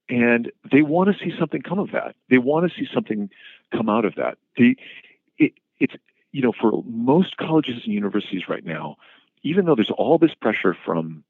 [0.09, 2.15] and they want to see something come of that.
[2.29, 3.29] They want to see something
[3.71, 4.37] come out of that.
[4.57, 4.75] The
[5.37, 5.93] it, it's
[6.31, 8.97] you know for most colleges and universities right now,
[9.43, 11.23] even though there's all this pressure from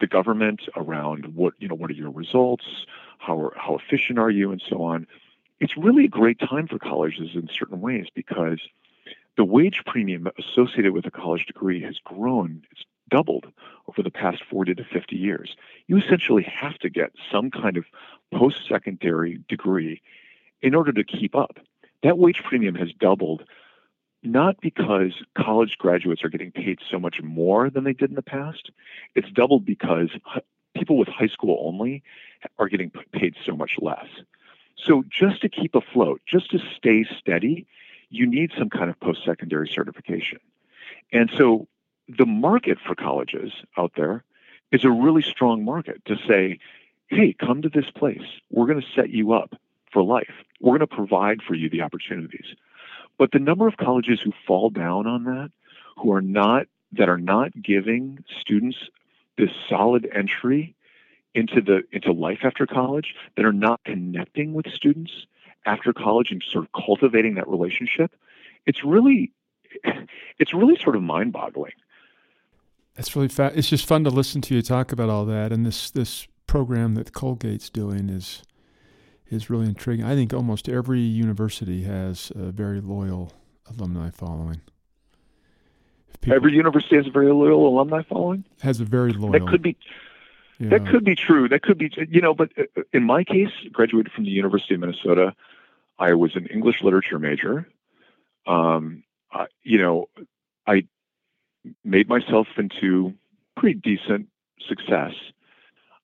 [0.00, 2.86] the government around what you know what are your results,
[3.18, 5.06] how how efficient are you, and so on.
[5.60, 8.60] It's really a great time for colleges in certain ways because
[9.36, 12.62] the wage premium associated with a college degree has grown.
[12.70, 13.46] It's doubled
[13.88, 15.56] over the past 40 to 50 years.
[15.86, 17.84] You essentially have to get some kind of
[18.32, 20.00] post secondary degree
[20.60, 21.58] in order to keep up.
[22.02, 23.44] That wage premium has doubled
[24.22, 28.22] not because college graduates are getting paid so much more than they did in the
[28.22, 28.70] past.
[29.14, 30.10] It's doubled because
[30.76, 32.02] people with high school only
[32.58, 34.06] are getting paid so much less.
[34.76, 37.66] So just to keep afloat, just to stay steady,
[38.12, 40.38] you need some kind of post secondary certification.
[41.12, 41.66] And so
[42.08, 44.22] the market for colleges out there
[44.70, 46.58] is a really strong market to say,
[47.08, 48.22] hey, come to this place.
[48.50, 49.54] We're going to set you up
[49.92, 50.32] for life.
[50.60, 52.54] We're going to provide for you the opportunities.
[53.18, 55.50] But the number of colleges who fall down on that,
[55.96, 58.76] who are not that are not giving students
[59.38, 60.74] this solid entry
[61.34, 65.26] into the into life after college, that are not connecting with students
[65.64, 68.14] after college and sort of cultivating that relationship,
[68.66, 69.32] it's really
[70.38, 71.72] it's really sort of mind-boggling.
[72.94, 75.64] That's really fa- it's just fun to listen to you talk about all that and
[75.64, 78.42] this this program that Colgate's doing is
[79.30, 80.04] is really intriguing.
[80.04, 83.32] I think almost every university has a very loyal
[83.66, 84.60] alumni following.
[86.20, 88.44] People, every university has a very loyal alumni following.
[88.60, 89.32] Has a very loyal.
[89.32, 89.76] That could be.
[90.62, 90.78] Yeah.
[90.78, 91.48] That could be true.
[91.48, 94.80] That could be, you know, but uh, in my case, graduated from the University of
[94.80, 95.34] Minnesota.
[95.98, 97.66] I was an English literature major.
[98.46, 99.02] Um,
[99.34, 100.08] uh, you know,
[100.66, 100.84] I
[101.84, 103.12] made myself into
[103.56, 104.28] pretty decent
[104.68, 105.12] success.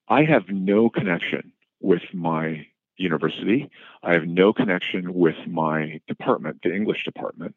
[0.09, 2.67] I have no connection with my
[2.97, 3.71] university.
[4.03, 7.55] I have no connection with my department, the English department.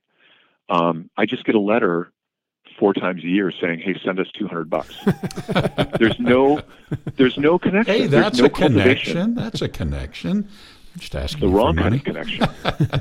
[0.70, 2.12] Um, I just get a letter
[2.80, 4.96] four times a year saying, "Hey, send us two hundred bucks."
[6.00, 6.62] there's no,
[7.16, 7.96] there's no connection.
[7.96, 9.36] Hey, that's no a connection.
[9.36, 10.50] That's a connection.
[10.94, 12.48] I'm just asking the wrong kind of connection.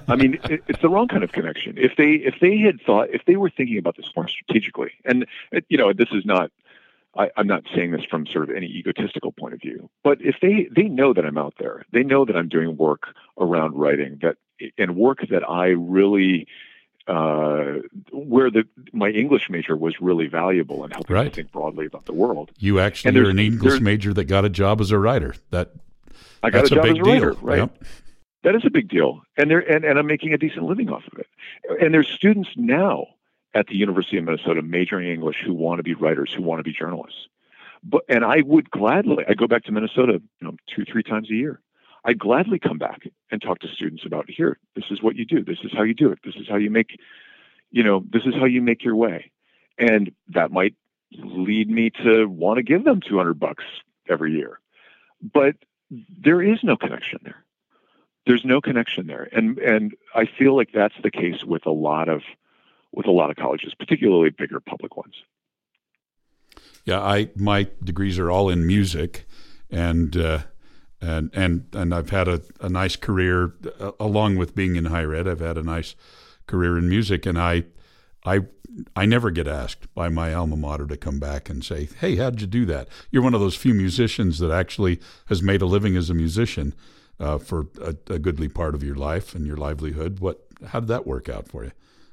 [0.07, 1.77] I mean, it, it's the wrong kind of connection.
[1.77, 5.27] If they if they had thought if they were thinking about this more strategically, and
[5.69, 6.53] you know, this is not
[7.17, 10.37] I, am not saying this from sort of any egotistical point of view, but if
[10.41, 14.19] they they know that I'm out there, they know that I'm doing work around writing
[14.23, 14.37] that
[14.79, 16.47] and work that I really
[17.11, 17.81] uh,
[18.13, 21.25] where the my English major was really valuable and helping right.
[21.25, 22.53] me think broadly about the world.
[22.59, 25.35] You actually are an English major that got a job as a writer.
[25.51, 25.73] That
[26.43, 27.41] I got that's a job a big as a writer, deal.
[27.43, 27.59] right?
[27.59, 27.85] Yep.
[28.45, 31.03] That is a big deal, and there and, and I'm making a decent living off
[31.13, 31.27] of it.
[31.83, 33.07] And there's students now
[33.55, 36.61] at the University of Minnesota majoring in English who want to be writers, who want
[36.61, 37.27] to be journalists.
[37.83, 41.29] But and I would gladly I go back to Minnesota, you know, two three times
[41.29, 41.61] a year.
[42.05, 44.59] I'd gladly come back and talk to students about here.
[44.75, 45.45] This is what you do.
[45.45, 46.21] This is how you do it.
[46.25, 46.99] This is how you make,
[47.71, 49.31] you know, this is how you make your way.
[49.79, 50.75] And that might
[51.13, 53.65] lead me to want to give them 200 bucks
[54.09, 54.61] every year.
[55.21, 55.57] But
[55.91, 57.45] there is no connection there.
[58.27, 59.29] There's no connection there.
[59.33, 62.23] And and I feel like that's the case with a lot of
[62.93, 65.15] with a lot of colleges, particularly bigger public ones.
[66.85, 69.27] Yeah, I my degrees are all in music,
[69.71, 70.41] and uh,
[71.01, 75.15] and and and I've had a, a nice career uh, along with being in higher
[75.15, 75.27] ed.
[75.27, 75.95] I've had a nice
[76.47, 77.65] career in music, and I
[78.25, 78.41] I
[78.95, 82.31] I never get asked by my alma mater to come back and say, "Hey, how
[82.31, 85.67] did you do that?" You're one of those few musicians that actually has made a
[85.67, 86.75] living as a musician
[87.19, 90.21] uh, for a, a goodly part of your life and your livelihood.
[90.21, 90.47] What?
[90.67, 91.73] How did that work out for you?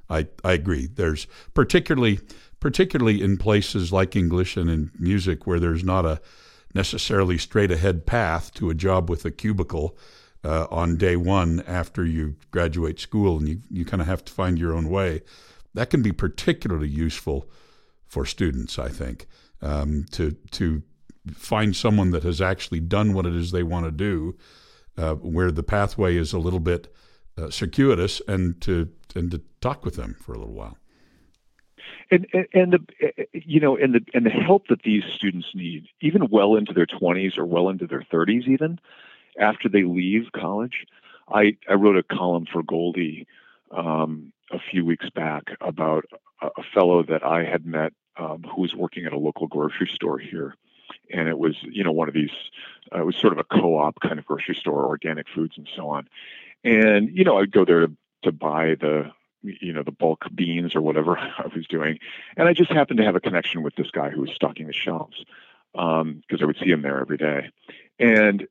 [0.10, 0.88] I, I agree.
[0.88, 2.19] There's particularly
[2.60, 6.21] particularly in places like English and in music where there's not a
[6.74, 9.98] necessarily straight ahead path to a job with a cubicle.
[10.44, 14.34] uh, on day one after you graduate school and you, you kind of have to
[14.34, 15.22] find your own way.
[15.74, 17.50] That can be particularly useful
[18.06, 19.28] for students, I think,
[19.62, 20.82] um, to to
[21.34, 24.38] find someone that has actually done what it is they want to do,
[24.98, 26.94] uh, where the pathway is a little bit
[27.38, 30.78] uh, circuitous, and to and to talk with them for a little while.
[32.10, 36.30] And, and the you know and the and the help that these students need, even
[36.30, 38.80] well into their 20s or well into their 30s, even
[39.39, 40.86] after they leave college.
[41.30, 43.28] I I wrote a column for Goldie
[43.72, 46.06] um, a few weeks back about
[46.41, 49.89] a, a fellow that I had met um, who was working at a local grocery
[49.93, 50.56] store here,
[51.12, 52.32] and it was you know one of these
[52.96, 55.89] uh, it was sort of a co-op kind of grocery store, organic foods and so
[55.89, 56.08] on,
[56.63, 57.91] and you know I'd go there to
[58.24, 59.12] to buy the
[59.43, 62.00] you know the bulk beans or whatever I was doing,
[62.36, 64.73] and I just happened to have a connection with this guy who was stocking the
[64.73, 65.23] shelves
[65.73, 67.50] because um, I would see him there every day,
[68.00, 68.47] and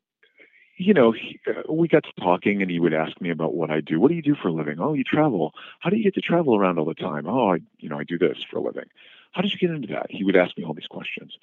[0.76, 3.70] you know, he, uh, we got to talking and he would ask me about what
[3.70, 3.98] I do.
[3.98, 4.78] What do you do for a living?
[4.78, 5.54] Oh, you travel.
[5.80, 7.26] How do you get to travel around all the time?
[7.26, 8.84] Oh, I, you know, I do this for a living.
[9.32, 10.06] How did you get into that?
[10.10, 11.36] He would ask me all these questions.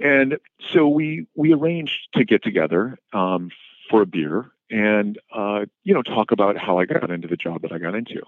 [0.00, 0.38] And
[0.72, 3.50] so we, we arranged to get together um,
[3.90, 7.62] for a beer and, uh, you know, talk about how I got into the job
[7.62, 8.22] that I got into.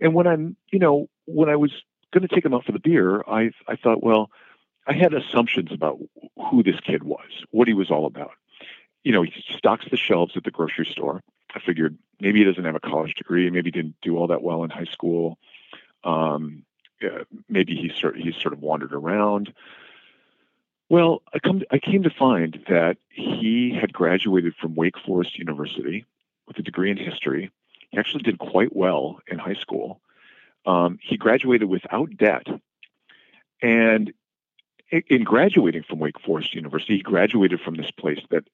[0.00, 1.72] And when I'm, you know, when I was
[2.12, 4.30] going to take him out for the beer, I, I thought, well,
[4.86, 5.98] I had assumptions about
[6.50, 8.32] who this kid was, what he was all about
[9.06, 11.22] you know, he stocks the shelves at the grocery store.
[11.54, 14.42] I figured maybe he doesn't have a college degree, maybe he didn't do all that
[14.42, 15.38] well in high school.
[16.02, 16.64] Um,
[17.48, 19.54] maybe he sort he sort of wandered around.
[20.88, 26.04] Well, I come I came to find that he had graduated from Wake Forest University
[26.46, 27.50] with a degree in history.
[27.90, 30.00] He actually did quite well in high school.
[30.64, 32.46] Um, he graduated without debt,
[33.62, 34.12] and
[34.90, 38.44] in graduating from Wake Forest University, he graduated from this place that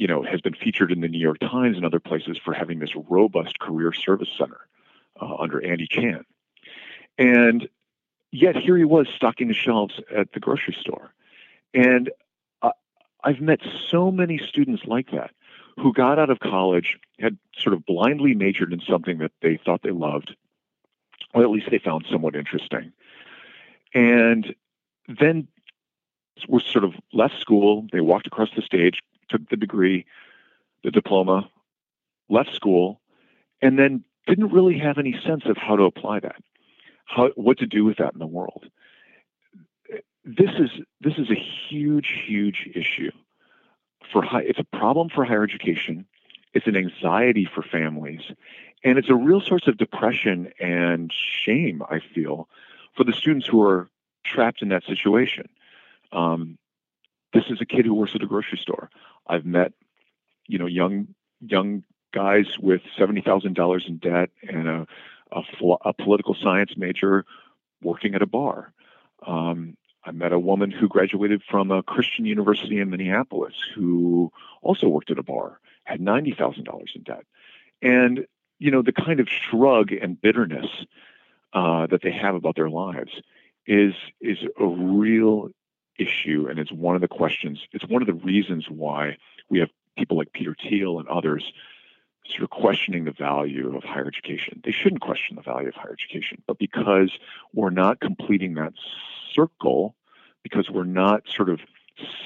[0.00, 2.78] you know, has been featured in the New York Times and other places for having
[2.78, 4.60] this robust career service center
[5.20, 6.24] uh, under Andy Chan.
[7.18, 7.68] And
[8.32, 11.12] yet here he was stocking the shelves at the grocery store.
[11.74, 12.10] And
[12.62, 12.72] uh,
[13.22, 15.30] I've met so many students like that
[15.76, 19.82] who got out of college, had sort of blindly majored in something that they thought
[19.82, 20.34] they loved,
[21.32, 22.92] or at least they found somewhat interesting.
[23.94, 24.54] And
[25.08, 25.48] then
[26.48, 30.06] were sort of left school, they walked across the stage, took the degree,
[30.82, 31.48] the diploma,
[32.28, 33.00] left school,
[33.60, 36.36] and then didn't really have any sense of how to apply that,
[37.04, 38.66] how what to do with that in the world.
[40.24, 43.10] This is this is a huge, huge issue
[44.12, 44.42] for high.
[44.42, 46.06] It's a problem for higher education.
[46.52, 48.20] It's an anxiety for families,
[48.84, 51.82] and it's a real source of depression and shame.
[51.88, 52.48] I feel
[52.96, 53.88] for the students who are
[54.24, 55.48] trapped in that situation.
[56.12, 56.58] Um,
[57.32, 58.90] this is a kid who works at a grocery store.
[59.26, 59.72] I've met,
[60.48, 64.86] you know, young young guys with seventy thousand dollars in debt and a,
[65.32, 65.42] a,
[65.84, 67.24] a, political science major
[67.82, 68.72] working at a bar.
[69.26, 69.76] Um,
[70.10, 75.12] I met a woman who graduated from a Christian university in Minneapolis who also worked
[75.12, 77.24] at a bar, had ninety thousand dollars in debt,
[77.80, 78.26] and
[78.58, 80.66] you know the kind of shrug and bitterness
[81.52, 83.12] uh, that they have about their lives
[83.68, 85.50] is is a real
[85.96, 87.60] issue, and it's one of the questions.
[87.72, 89.16] It's one of the reasons why
[89.48, 91.52] we have people like Peter Thiel and others
[92.28, 94.60] sort of questioning the value of higher education.
[94.64, 97.12] They shouldn't question the value of higher education, but because
[97.54, 98.72] we're not completing that
[99.32, 99.94] circle,
[100.42, 101.60] because we're not sort of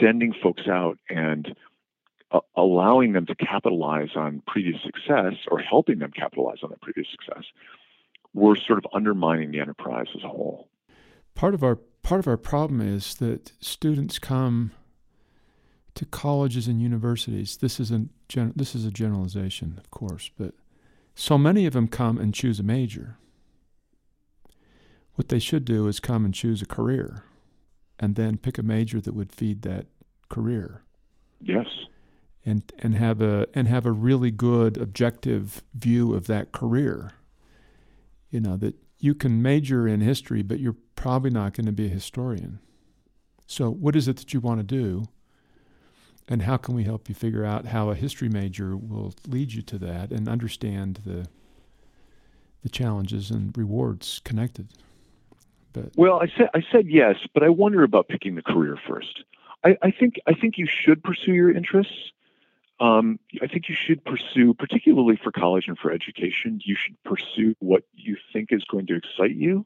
[0.01, 1.55] sending folks out and
[2.31, 7.07] uh, allowing them to capitalize on previous success or helping them capitalize on that previous
[7.11, 7.45] success,
[8.33, 10.69] we're sort of undermining the enterprise as a whole.
[11.35, 14.73] Part of our part of our problem is that students come
[15.95, 17.57] to colleges and universities.
[17.57, 20.55] This is a gen- this is a generalization, of course, but
[21.15, 23.17] so many of them come and choose a major.
[25.15, 27.23] What they should do is come and choose a career,
[27.99, 29.87] and then pick a major that would feed that
[30.29, 30.83] career.
[31.41, 31.67] Yes.
[32.45, 37.13] And and have a and have a really good objective view of that career.
[38.31, 41.87] You know that you can major in history, but you're probably not going to be
[41.87, 42.59] a historian.
[43.47, 45.05] So, what is it that you want to do?
[46.27, 49.61] And how can we help you figure out how a history major will lead you
[49.63, 51.29] to that and understand the
[52.63, 54.69] the challenges and rewards connected?
[55.75, 59.25] But well, I said I said yes, but I wonder about picking the career first.
[59.65, 62.13] I, I think I think you should pursue your interests.
[62.81, 67.55] Um, I think you should pursue, particularly for college and for education, you should pursue
[67.61, 69.65] what you think is going to excite you.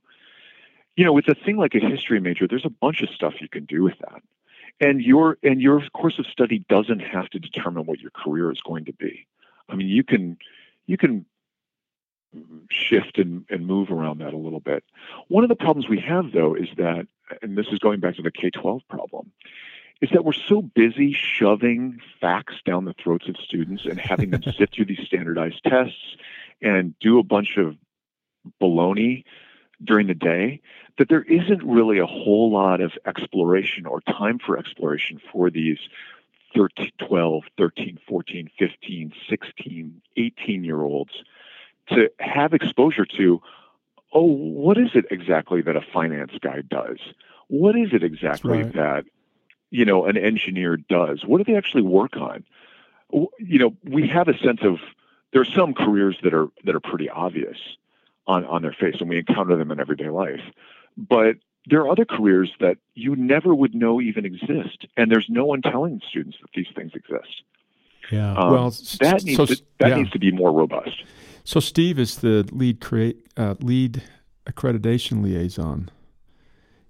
[0.96, 3.48] You know, with a thing like a history major, there's a bunch of stuff you
[3.48, 4.22] can do with that.
[4.80, 8.60] And your and your course of study doesn't have to determine what your career is
[8.60, 9.26] going to be.
[9.68, 10.38] I mean, you can
[10.86, 11.26] you can
[12.70, 14.84] shift and, and move around that a little bit.
[15.28, 17.06] One of the problems we have, though, is that,
[17.42, 19.32] and this is going back to the K 12 problem,
[20.00, 24.42] is that we're so busy shoving facts down the throats of students and having them
[24.58, 26.16] sit through these standardized tests
[26.62, 27.76] and do a bunch of
[28.60, 29.24] baloney
[29.82, 30.60] during the day
[30.98, 35.78] that there isn't really a whole lot of exploration or time for exploration for these
[36.56, 41.12] 13, 12, 13, 14, 15, 16, 18 year olds
[41.90, 43.40] to have exposure to
[44.12, 46.98] oh, what is it exactly that a finance guy does?
[47.48, 48.72] What is it exactly right.
[48.74, 49.04] that
[49.70, 51.24] you know an engineer does?
[51.24, 52.44] What do they actually work on?
[53.10, 54.78] You know, we have a sense of
[55.32, 57.56] there are some careers that are that are pretty obvious
[58.26, 60.42] on on their face, and we encounter them in everyday life.
[60.96, 61.36] But
[61.66, 65.62] there are other careers that you never would know even exist, and there's no one
[65.62, 67.42] telling students that these things exist.
[68.10, 68.70] Yeah, um, well,
[69.00, 69.96] that needs so, to, that yeah.
[69.96, 71.02] needs to be more robust.
[71.48, 74.02] So Steve is the lead create uh, lead
[74.44, 75.88] accreditation liaison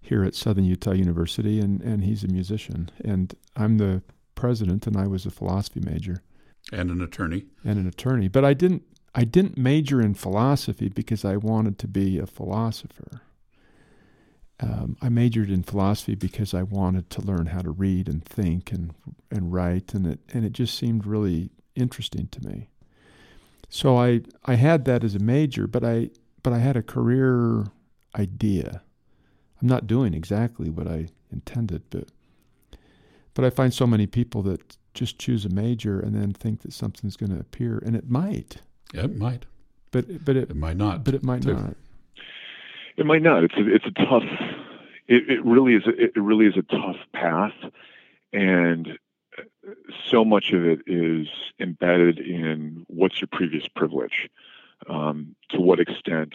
[0.01, 4.03] here at Southern Utah University, and and he's a musician, and I'm the
[4.35, 6.25] president, and I was a philosophy major,
[6.73, 8.27] and an attorney, and an attorney.
[8.27, 8.83] But I didn't
[9.15, 13.21] I didn't major in philosophy because I wanted to be a philosopher.
[14.59, 18.73] Um, I majored in philosophy because I wanted to learn how to read and think
[18.73, 18.93] and
[19.31, 22.71] and write, and it and it just seemed really interesting to me.
[23.69, 26.11] So I I had that as a major, but I
[26.43, 27.67] but I had a career
[28.19, 28.83] idea.
[29.61, 32.09] I'm not doing exactly what I intended, but
[33.35, 36.73] but I find so many people that just choose a major and then think that
[36.73, 38.63] something's going to appear, and it might.
[38.93, 39.45] Yeah, it might.
[39.91, 41.05] But but it, it might not.
[41.05, 41.55] But it might too.
[41.55, 41.77] not.
[42.97, 43.45] It might not.
[43.45, 44.25] It's a, it's a tough.
[45.07, 45.83] It, it really is.
[45.87, 47.53] A, it really is a tough path,
[48.33, 48.89] and
[50.11, 54.29] so much of it is embedded in what's your previous privilege.
[54.89, 56.35] Um, to what extent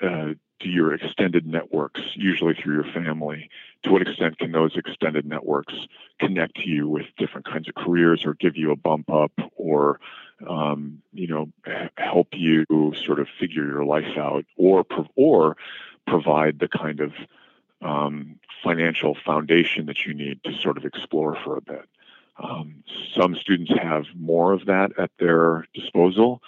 [0.00, 3.50] uh, do your extended networks, usually through your family,
[3.82, 5.74] to what extent can those extended networks
[6.20, 10.00] connect you with different kinds of careers or give you a bump up or
[10.48, 11.48] um, you know
[11.98, 12.64] help you
[13.04, 14.84] sort of figure your life out or
[15.16, 15.56] or
[16.06, 17.12] provide the kind of
[17.82, 21.88] um, financial foundation that you need to sort of explore for a bit.
[22.36, 22.82] Um,
[23.16, 26.42] some students have more of that at their disposal.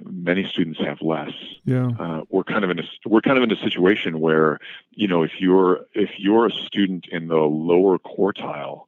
[0.00, 1.32] Many students have less.
[1.64, 4.58] Yeah, uh, we're kind of in a we're kind of in a situation where
[4.92, 8.84] you know if you're if you're a student in the lower quartile,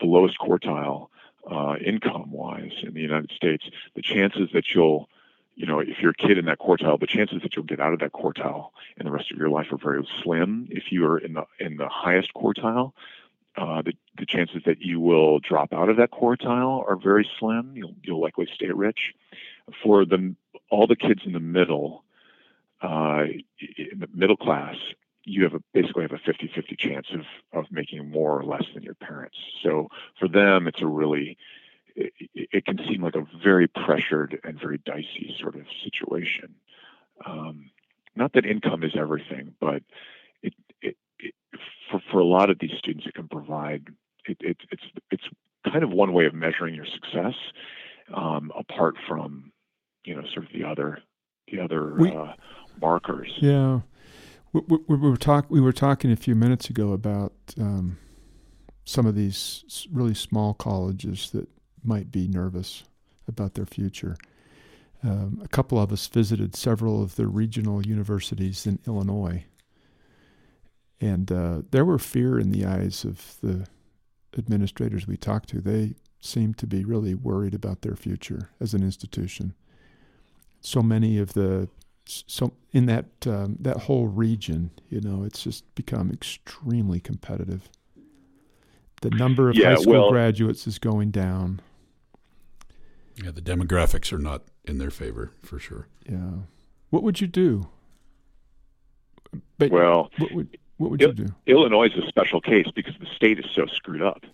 [0.00, 1.08] the lowest quartile
[1.50, 3.64] uh, income wise in the United States,
[3.96, 5.08] the chances that you'll
[5.54, 7.92] you know, if you're a kid in that quartile, the chances that you'll get out
[7.92, 10.66] of that quartile in the rest of your life are very slim.
[10.70, 12.92] If you are in the in the highest quartile,
[13.56, 17.72] uh, the, the chances that you will drop out of that quartile are very slim.
[17.76, 19.14] You'll, you'll likely stay rich.
[19.82, 20.34] For the,
[20.70, 22.04] all the kids in the middle,
[22.80, 23.24] uh,
[23.76, 24.76] in the middle class,
[25.24, 27.20] you have a, basically have a 50-50 chance of,
[27.52, 29.36] of making more or less than your parents.
[29.62, 29.88] So
[30.18, 31.36] for them, it's a really,
[31.94, 36.54] it, it can seem like a very pressured and very dicey sort of situation.
[37.24, 37.70] Um,
[38.16, 39.82] not that income is everything, but
[40.42, 40.96] it, it,
[41.92, 43.86] for, for a lot of these students, it can provide
[44.26, 45.24] it, it, it's it's
[45.70, 47.34] kind of one way of measuring your success,
[48.14, 49.52] um, apart from
[50.04, 50.98] you know sort of the other
[51.50, 52.32] the other we, uh,
[52.80, 53.30] markers.
[53.40, 53.80] Yeah,
[54.52, 57.98] we, we, we were talk we were talking a few minutes ago about um,
[58.84, 61.48] some of these really small colleges that
[61.84, 62.84] might be nervous
[63.28, 64.16] about their future.
[65.04, 69.44] Um, a couple of us visited several of the regional universities in Illinois
[71.02, 73.66] and uh, there were fear in the eyes of the
[74.38, 75.60] administrators we talked to.
[75.60, 79.54] They seemed to be really worried about their future as an institution.
[80.60, 81.68] So many of the
[82.04, 87.68] so in that um, that whole region, you know, it's just become extremely competitive.
[89.00, 91.60] The number of yeah, high school well, graduates is going down.
[93.22, 95.88] Yeah, the demographics are not in their favor for sure.
[96.08, 96.44] Yeah.
[96.90, 97.68] What would you do?
[99.58, 101.26] But well, what would what would you do?
[101.46, 104.24] Illinois is a special case because the state is so screwed up.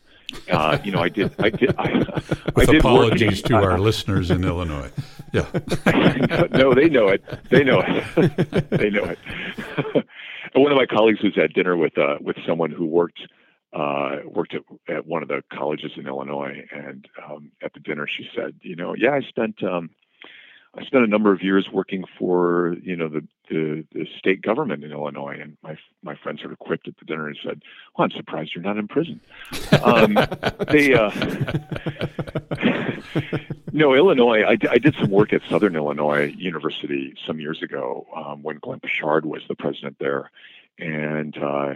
[0.51, 1.34] Uh, you know, I did.
[1.38, 1.74] I did.
[1.78, 1.92] I,
[2.57, 4.90] With I did apologies to our listeners in Illinois.
[5.32, 5.46] Yeah.
[6.53, 7.22] no, they know it.
[7.51, 8.70] They know it.
[8.70, 9.18] they know it.
[10.55, 13.20] One of my colleagues was at dinner with uh, with someone who worked
[13.74, 18.07] uh, worked at, at one of the colleges in Illinois, and um, at the dinner
[18.09, 19.90] she said, "You know, yeah, I spent." Um,
[20.77, 24.85] I spent a number of years working for you know the, the, the state government
[24.85, 27.62] in Illinois, and my my friend sort of quipped at the dinner and said,
[27.97, 29.21] "Well, I'm surprised you're not in prison."
[29.83, 30.14] Um,
[30.71, 31.11] they, uh,
[33.73, 34.43] no, Illinois.
[34.43, 38.81] I, I, did some work at Southern Illinois University some years ago um, when Glenn
[38.81, 40.31] Poshard was the president there,
[40.79, 41.75] and uh,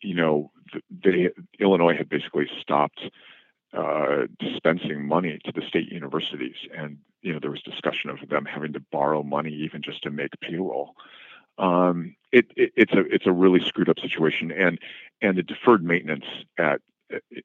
[0.00, 0.50] you know,
[0.90, 1.30] they
[1.60, 3.00] Illinois had basically stopped
[3.72, 8.44] uh, dispensing money to the state universities, and you know there was discussion of them
[8.44, 10.94] having to borrow money even just to make payroll.
[11.58, 14.78] Um, it, it, it's a it's a really screwed up situation, and
[15.20, 16.24] and the deferred maintenance
[16.58, 16.80] at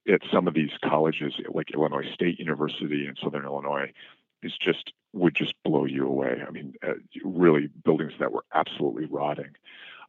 [0.07, 3.91] at some of these colleges, like Illinois State University in Southern Illinois,
[4.43, 6.41] is just would just blow you away.
[6.45, 9.55] I mean, uh, really buildings that were absolutely rotting.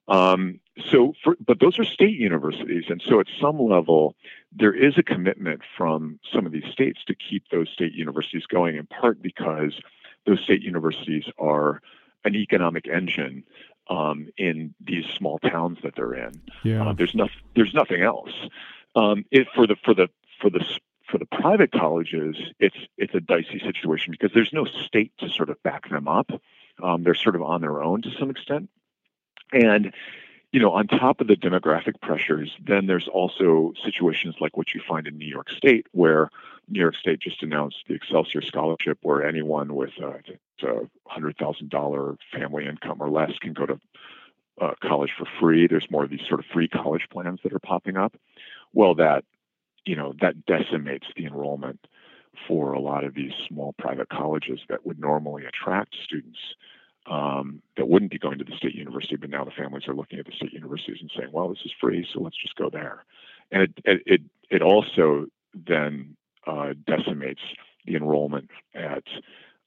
[0.09, 4.15] Um, so, for, but those are state universities, and so at some level,
[4.53, 8.77] there is a commitment from some of these states to keep those state universities going.
[8.77, 9.75] In part because
[10.27, 11.83] those state universities are
[12.25, 13.45] an economic engine
[13.91, 16.41] um, in these small towns that they're in.
[16.63, 16.87] Yeah.
[16.87, 17.41] Uh, there's nothing.
[17.55, 18.33] There's nothing else.
[18.95, 20.09] Um, it, for the for the
[20.41, 20.65] for the
[21.11, 25.51] for the private colleges, it's it's a dicey situation because there's no state to sort
[25.51, 26.31] of back them up.
[26.83, 28.71] Um, they're sort of on their own to some extent,
[29.53, 29.93] and
[30.53, 34.81] you know, on top of the demographic pressures, then there's also situations like what you
[34.87, 36.31] find in New York State, where
[36.69, 40.15] New York State just announced the Excelsior Scholarship, where anyone with uh,
[40.63, 43.81] a hundred thousand dollar family income or less can go to
[44.61, 45.67] uh, college for free.
[45.67, 48.15] There's more of these sort of free college plans that are popping up.
[48.73, 49.25] Well, that
[49.85, 51.87] you know that decimates the enrollment
[52.47, 56.39] for a lot of these small private colleges that would normally attract students
[57.09, 60.19] um, that wouldn't be going to the state university, but now the families are looking
[60.19, 63.05] at the state universities and saying, "Well, this is free, so let's just go there."
[63.51, 67.41] And it it it also then uh, decimates
[67.87, 69.05] the enrollment at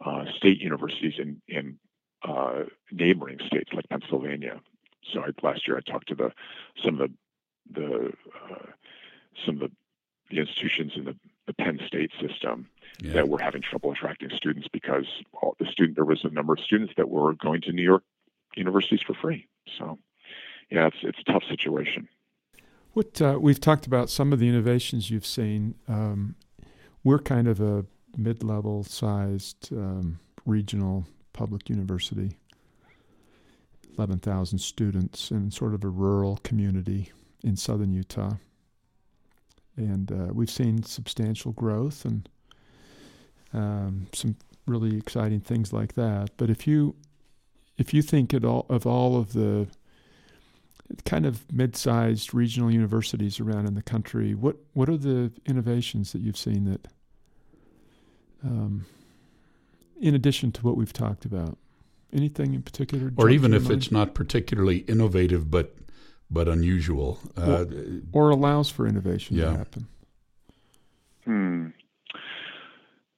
[0.06, 1.78] uh, state universities in in
[2.24, 4.62] uh, neighboring states like Pennsylvania.
[5.12, 6.32] So I, last year I talked to the
[6.84, 7.16] some of the
[7.74, 8.14] the
[8.50, 8.66] uh,
[9.46, 9.72] some of the,
[10.30, 11.16] the institutions in the,
[11.48, 12.68] the Penn State system
[13.02, 13.14] yeah.
[13.14, 16.60] that were having trouble attracting students because all the student there was a number of
[16.60, 18.04] students that were going to New York
[18.56, 19.48] universities for free.
[19.78, 19.98] So
[20.70, 22.08] yeah, it's it's a tough situation.
[22.94, 25.76] What uh, we've talked about some of the innovations you've seen.
[25.88, 26.36] Um,
[27.04, 27.86] we're kind of a
[28.16, 32.38] mid-level sized um, regional public university,
[33.98, 37.12] eleven thousand students in sort of a rural community
[37.44, 38.34] in southern Utah,
[39.78, 42.28] and uh, we've seen substantial growth and
[43.54, 46.32] um, some really exciting things like that.
[46.38, 46.96] But if you
[47.78, 49.68] if you think at all of all of the
[51.06, 56.22] kind of mid-sized regional universities around in the country, what what are the innovations that
[56.22, 56.88] you've seen that,
[58.44, 58.86] um,
[60.00, 61.58] in addition to what we've talked about,
[62.14, 63.76] anything in particular, or even if mind?
[63.76, 65.76] it's not particularly innovative, but
[66.32, 67.66] but unusual, uh,
[68.14, 69.46] or, or, allows for innovation yeah.
[69.46, 69.88] to happen.
[71.26, 71.68] Hmm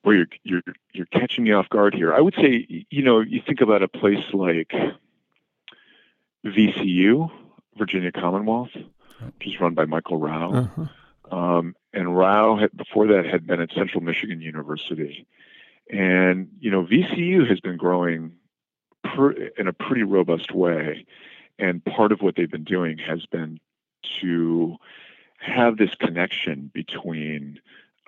[0.03, 0.61] well, you're you're
[0.93, 2.14] you're catching me off guard here.
[2.14, 4.74] I would say, you know, you think about a place like
[6.45, 7.32] VCU,
[7.78, 11.36] Virginia Commonwealth, which is run by Michael Rao, uh-huh.
[11.36, 15.26] um, and Rao had, before that had been at Central Michigan University,
[15.89, 18.34] and you know, VCU has been growing
[19.03, 21.05] per, in a pretty robust way,
[21.60, 23.60] and part of what they've been doing has been
[24.22, 24.78] to
[25.39, 27.60] have this connection between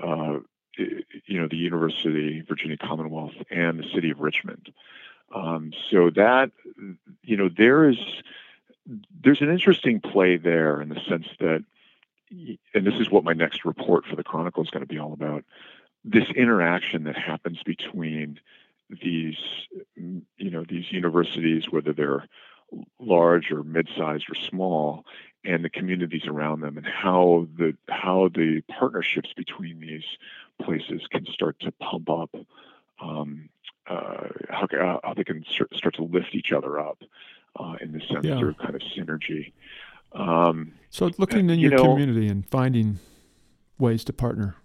[0.01, 0.39] uh,
[0.77, 4.71] you know, the University, Virginia Commonwealth, and the city of Richmond.
[5.33, 6.51] Um, so that,
[7.23, 7.97] you know, there is
[9.23, 11.63] there's an interesting play there in the sense that,
[12.29, 15.13] and this is what my next report for the Chronicle is going to be all
[15.13, 15.43] about.
[16.03, 18.39] This interaction that happens between
[19.01, 19.37] these,
[19.95, 22.27] you know, these universities, whether they're
[22.99, 25.05] large or mid-sized or small,
[25.43, 30.05] and the communities around them, and how the how the partnerships between these
[30.61, 32.35] places can start to pump up
[33.01, 33.49] um,
[33.87, 37.03] uh, how, uh, how, they can start to lift each other up
[37.59, 38.41] uh, in the sense yeah.
[38.41, 39.53] of kind of synergy.
[40.13, 42.99] Um, so looking in you your know, community and finding
[43.77, 44.55] ways to partner,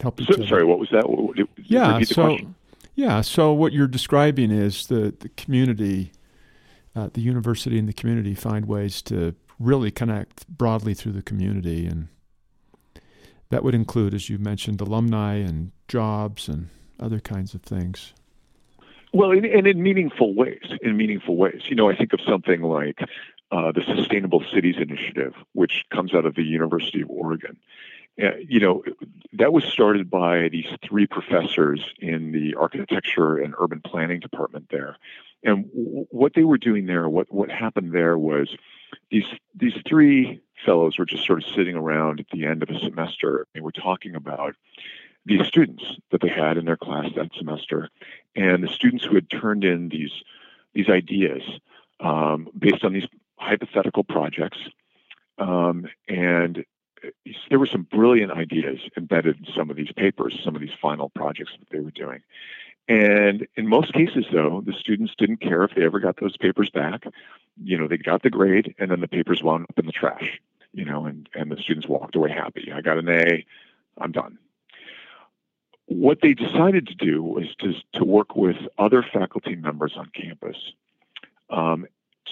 [0.00, 0.46] help each so, other.
[0.46, 1.04] Sorry, what was that?
[1.64, 2.36] yeah, so
[2.94, 6.12] yeah, so what you're describing is the the community,
[6.96, 11.86] uh, the university and the community find ways to really connect broadly through the community
[11.86, 12.08] and
[13.50, 16.68] that would include, as you mentioned, alumni and jobs and
[16.98, 18.12] other kinds of things.
[19.12, 20.64] Well, and in, in, meaningful ways.
[20.82, 23.00] In meaningful ways, you know, I think of something like
[23.52, 27.56] uh, the Sustainable Cities Initiative, which comes out of the University of Oregon.
[28.20, 28.82] Uh, you know,
[29.34, 34.96] that was started by these three professors in the architecture and urban planning department there.
[35.46, 38.54] And what they were doing there, what what happened there was
[39.10, 39.24] these
[39.54, 43.46] these three fellows were just sort of sitting around at the end of a semester
[43.54, 44.56] and we're talking about
[45.24, 47.90] these students that they had in their class that semester,
[48.34, 50.12] and the students who had turned in these
[50.74, 51.42] these ideas
[52.00, 53.06] um, based on these
[53.38, 54.58] hypothetical projects,
[55.38, 56.64] um, and
[57.48, 61.08] there were some brilliant ideas embedded in some of these papers, some of these final
[61.10, 62.22] projects that they were doing.
[62.88, 66.70] And in most cases, though, the students didn't care if they ever got those papers
[66.70, 67.04] back.
[67.62, 70.40] You know, they got the grade, and then the papers wound up in the trash.
[70.72, 72.70] You know, and and the students walked away happy.
[72.72, 73.44] I got an A.
[73.98, 74.38] I'm done.
[75.86, 80.56] What they decided to do was to to work with other faculty members on campus
[81.50, 81.86] um,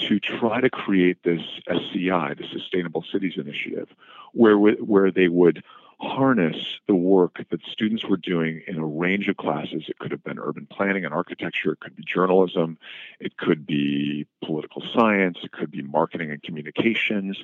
[0.09, 3.89] to try to create this SCI, the Sustainable Cities Initiative,
[4.33, 5.65] where where they would
[6.05, 9.85] harness the work that students were doing in a range of classes.
[9.89, 12.79] It could have been urban planning and architecture, it could be journalism,
[13.21, 17.39] it could be political science, it could be marketing and communications.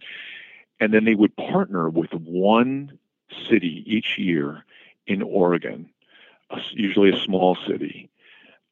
[0.78, 2.98] And then they would partner with one
[3.48, 4.64] city each year
[5.06, 5.90] in Oregon,
[6.72, 8.10] usually a small city,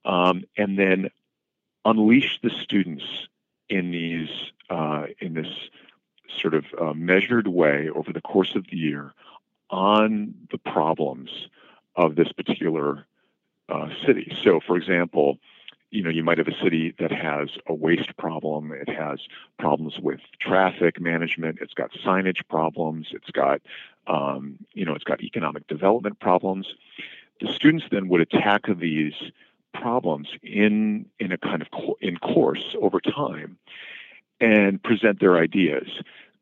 [0.05, 1.11] um, and then
[1.85, 3.05] unleash the students
[3.69, 4.29] in these
[4.71, 5.49] uh, in this
[6.41, 9.13] sort of uh, measured way over the course of the year
[9.71, 11.31] on the problems
[11.97, 13.07] of this particular
[13.69, 14.35] uh, city.
[14.43, 15.39] So, for example,
[15.91, 18.73] you know, you might have a city that has a waste problem.
[18.73, 19.21] It has
[19.59, 21.59] problems with traffic management.
[21.61, 23.09] It's got signage problems.
[23.13, 23.63] It's got,
[24.07, 26.67] um, you know, it's got economic development problems.
[27.41, 29.15] The students then would attack these
[29.73, 33.59] problems in in a kind of co- in course over time
[34.41, 35.89] and present their ideas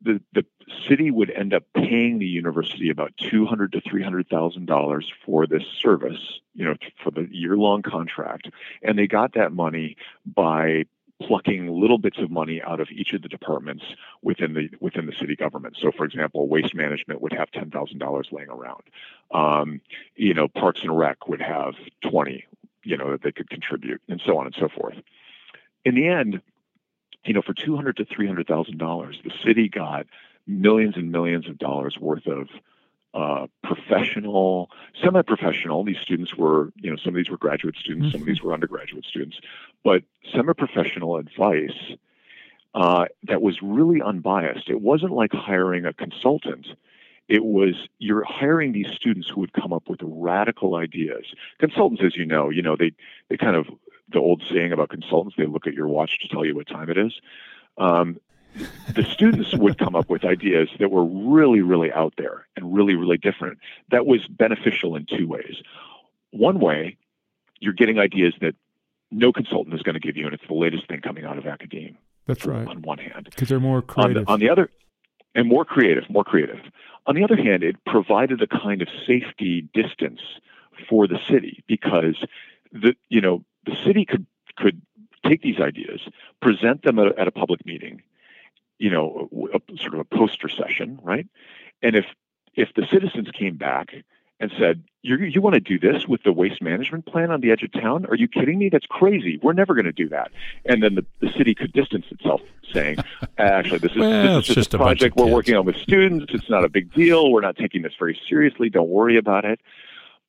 [0.01, 0.45] the, the
[0.87, 5.11] city would end up paying the university about two hundred to three hundred thousand dollars
[5.25, 8.49] for this service, you know, for the year-long contract,
[8.81, 10.85] and they got that money by
[11.19, 13.83] plucking little bits of money out of each of the departments
[14.21, 15.75] within the within the city government.
[15.81, 18.83] So, for example, waste management would have ten thousand dollars laying around.
[19.31, 19.81] Um,
[20.15, 22.45] you know, Parks and Rec would have twenty,
[22.83, 24.95] you know, that they could contribute, and so on and so forth.
[25.85, 26.41] In the end,
[27.27, 30.07] you know, for two hundred to three hundred thousand dollars, the city got
[30.47, 32.47] millions and millions of dollars worth of
[33.13, 34.69] uh, professional,
[35.03, 35.83] semi-professional.
[35.83, 38.47] These students were, you know, some of these were graduate students, some of these mm-hmm.
[38.47, 39.39] were undergraduate students,
[39.83, 40.03] but
[40.33, 41.95] semi-professional advice
[42.75, 44.69] uh, that was really unbiased.
[44.69, 46.67] It wasn't like hiring a consultant.
[47.27, 51.25] It was you're hiring these students who would come up with radical ideas.
[51.59, 52.91] Consultants, as you know, you know they
[53.29, 53.67] they kind of
[54.09, 56.89] the old saying about consultants, they look at your watch to tell you what time
[56.89, 57.19] it is.
[57.77, 58.19] Um,
[58.95, 62.95] the students would come up with ideas that were really, really out there and really,
[62.95, 63.59] really different.
[63.91, 65.57] That was beneficial in two ways.
[66.31, 66.97] One way,
[67.59, 68.55] you're getting ideas that
[69.11, 71.45] no consultant is going to give you, and it's the latest thing coming out of
[71.45, 71.93] academia.
[72.25, 72.67] That's right.
[72.67, 74.17] On one hand, because they're more creative.
[74.17, 74.69] On the, on the other,
[75.37, 76.59] and more creative, more creative.
[77.05, 80.19] On the other hand, it provided a kind of safety distance
[80.89, 82.25] for the city because
[82.73, 84.25] the you know the city could
[84.57, 84.81] could
[85.25, 86.01] take these ideas,
[86.41, 88.01] present them at, at a public meeting,
[88.79, 91.27] you know, a, sort of a poster session, right?
[91.81, 92.05] And if
[92.55, 93.93] if the citizens came back
[94.39, 97.51] and said, you you want to do this with the waste management plan on the
[97.51, 98.05] edge of town?
[98.05, 98.69] Are you kidding me?
[98.69, 99.39] That's crazy.
[99.41, 100.31] We're never going to do that.
[100.65, 102.97] And then the, the city could distance itself, saying,
[103.37, 106.33] actually, this is, well, this is just, just a project we're working on with students.
[106.33, 107.31] It's not a big deal.
[107.31, 108.69] We're not taking this very seriously.
[108.69, 109.59] Don't worry about it.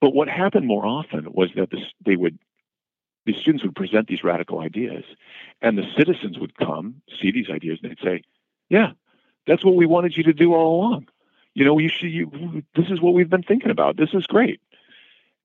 [0.00, 2.38] But what happened more often was that this, they would
[3.26, 5.04] these students would present these radical ideas,
[5.60, 8.22] and the citizens would come, see these ideas, and they'd say,
[8.70, 8.92] "Yeah,
[9.46, 11.08] that's what we wanted you to do all along.
[11.58, 12.12] You know, you should.
[12.12, 13.96] You, this is what we've been thinking about.
[13.96, 14.60] This is great."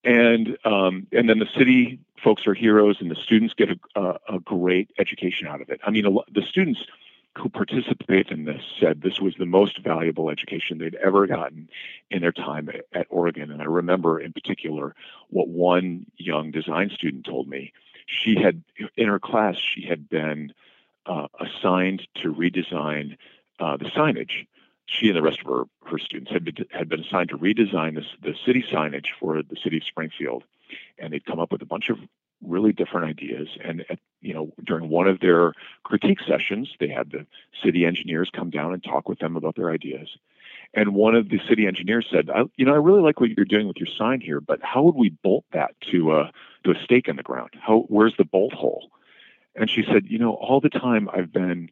[0.03, 4.35] And um, and then the city folks are heroes, and the students get a, a,
[4.35, 5.81] a great education out of it.
[5.83, 6.81] I mean, a, the students
[7.35, 11.67] who participate in this said this was the most valuable education they'd ever gotten
[12.11, 13.49] in their time at, at, Oregon.
[13.49, 14.95] And I remember in particular
[15.29, 17.73] what one young design student told me.
[18.05, 18.61] She had,
[18.95, 20.53] in her class, she had been
[21.07, 23.17] uh, assigned to redesign
[23.59, 24.45] uh, the signage.
[24.85, 27.95] She and the rest of her, her students had been, had been assigned to redesign
[27.95, 30.43] this, the city signage for the city of Springfield.
[30.97, 31.97] And they'd come up with a bunch of
[32.45, 33.47] really different ideas.
[33.63, 35.53] And at, you know, during one of their
[35.83, 37.25] critique sessions, they had the
[37.63, 40.17] city engineers come down and talk with them about their ideas.
[40.73, 43.67] And one of the city engineers said, "You know, I really like what you're doing
[43.67, 46.31] with your sign here, but how would we bolt that to a
[46.63, 47.51] to a stake in the ground?
[47.59, 48.89] How where's the bolt hole?"
[49.55, 51.69] And she said, "You know, all the time I've been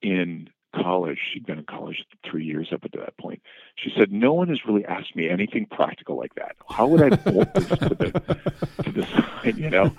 [0.00, 1.18] in college.
[1.32, 3.42] She'd been in college three years up to that point.
[3.76, 6.56] She said, "No one has really asked me anything practical like that.
[6.68, 8.52] How would I bolt this to the
[8.84, 9.56] to the side?
[9.56, 9.94] You know?"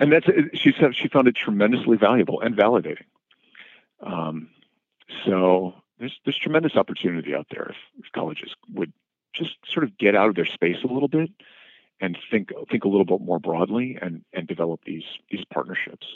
[0.00, 3.06] And that's she said she found it tremendously valuable and validating.
[4.00, 4.50] Um,
[5.24, 8.92] so there's there's tremendous opportunity out there if, if colleges would
[9.32, 11.30] just sort of get out of their space a little bit
[12.00, 16.06] and think think a little bit more broadly and and develop these these partnerships.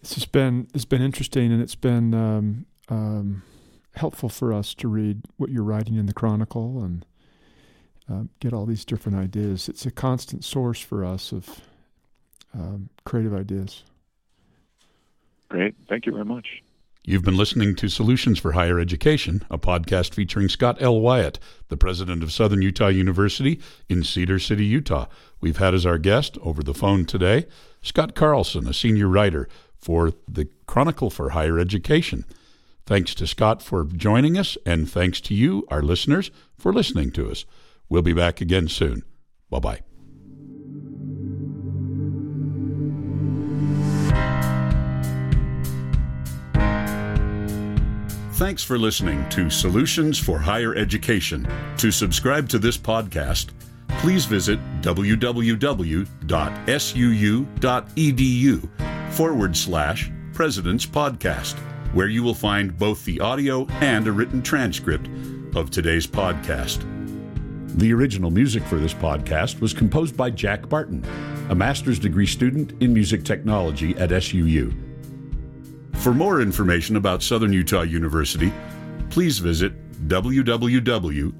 [0.00, 3.42] This has been it's been interesting and it's been um, um,
[3.94, 7.04] helpful for us to read what you're writing in the Chronicle and
[8.10, 9.68] uh, get all these different ideas.
[9.68, 11.60] It's a constant source for us of
[12.54, 13.84] um, creative ideas.
[15.48, 16.62] Great, thank you very much.
[17.04, 21.00] You've been listening to Solutions for Higher Education, a podcast featuring Scott L.
[21.00, 21.38] Wyatt,
[21.68, 25.06] the president of Southern Utah University in Cedar City, Utah.
[25.40, 27.46] We've had as our guest over the phone today
[27.80, 32.24] Scott Carlson, a senior writer for the Chronicle for Higher Education.
[32.86, 37.30] Thanks to Scott for joining us, and thanks to you, our listeners, for listening to
[37.30, 37.44] us.
[37.88, 39.02] We'll be back again soon.
[39.50, 39.80] Bye bye.
[48.38, 51.48] Thanks for listening to Solutions for Higher Education.
[51.78, 53.48] To subscribe to this podcast,
[53.98, 56.08] please visit www.suu.edu
[59.10, 61.58] forward slash President's Podcast,
[61.92, 65.08] where you will find both the audio and a written transcript
[65.56, 66.84] of today's podcast.
[67.78, 71.04] The original music for this podcast was composed by Jack Barton,
[71.50, 74.74] a master's degree student in music technology at SUU.
[75.96, 78.52] For more information about Southern Utah University,
[79.10, 79.72] please visit
[80.08, 81.38] www.suu.edu.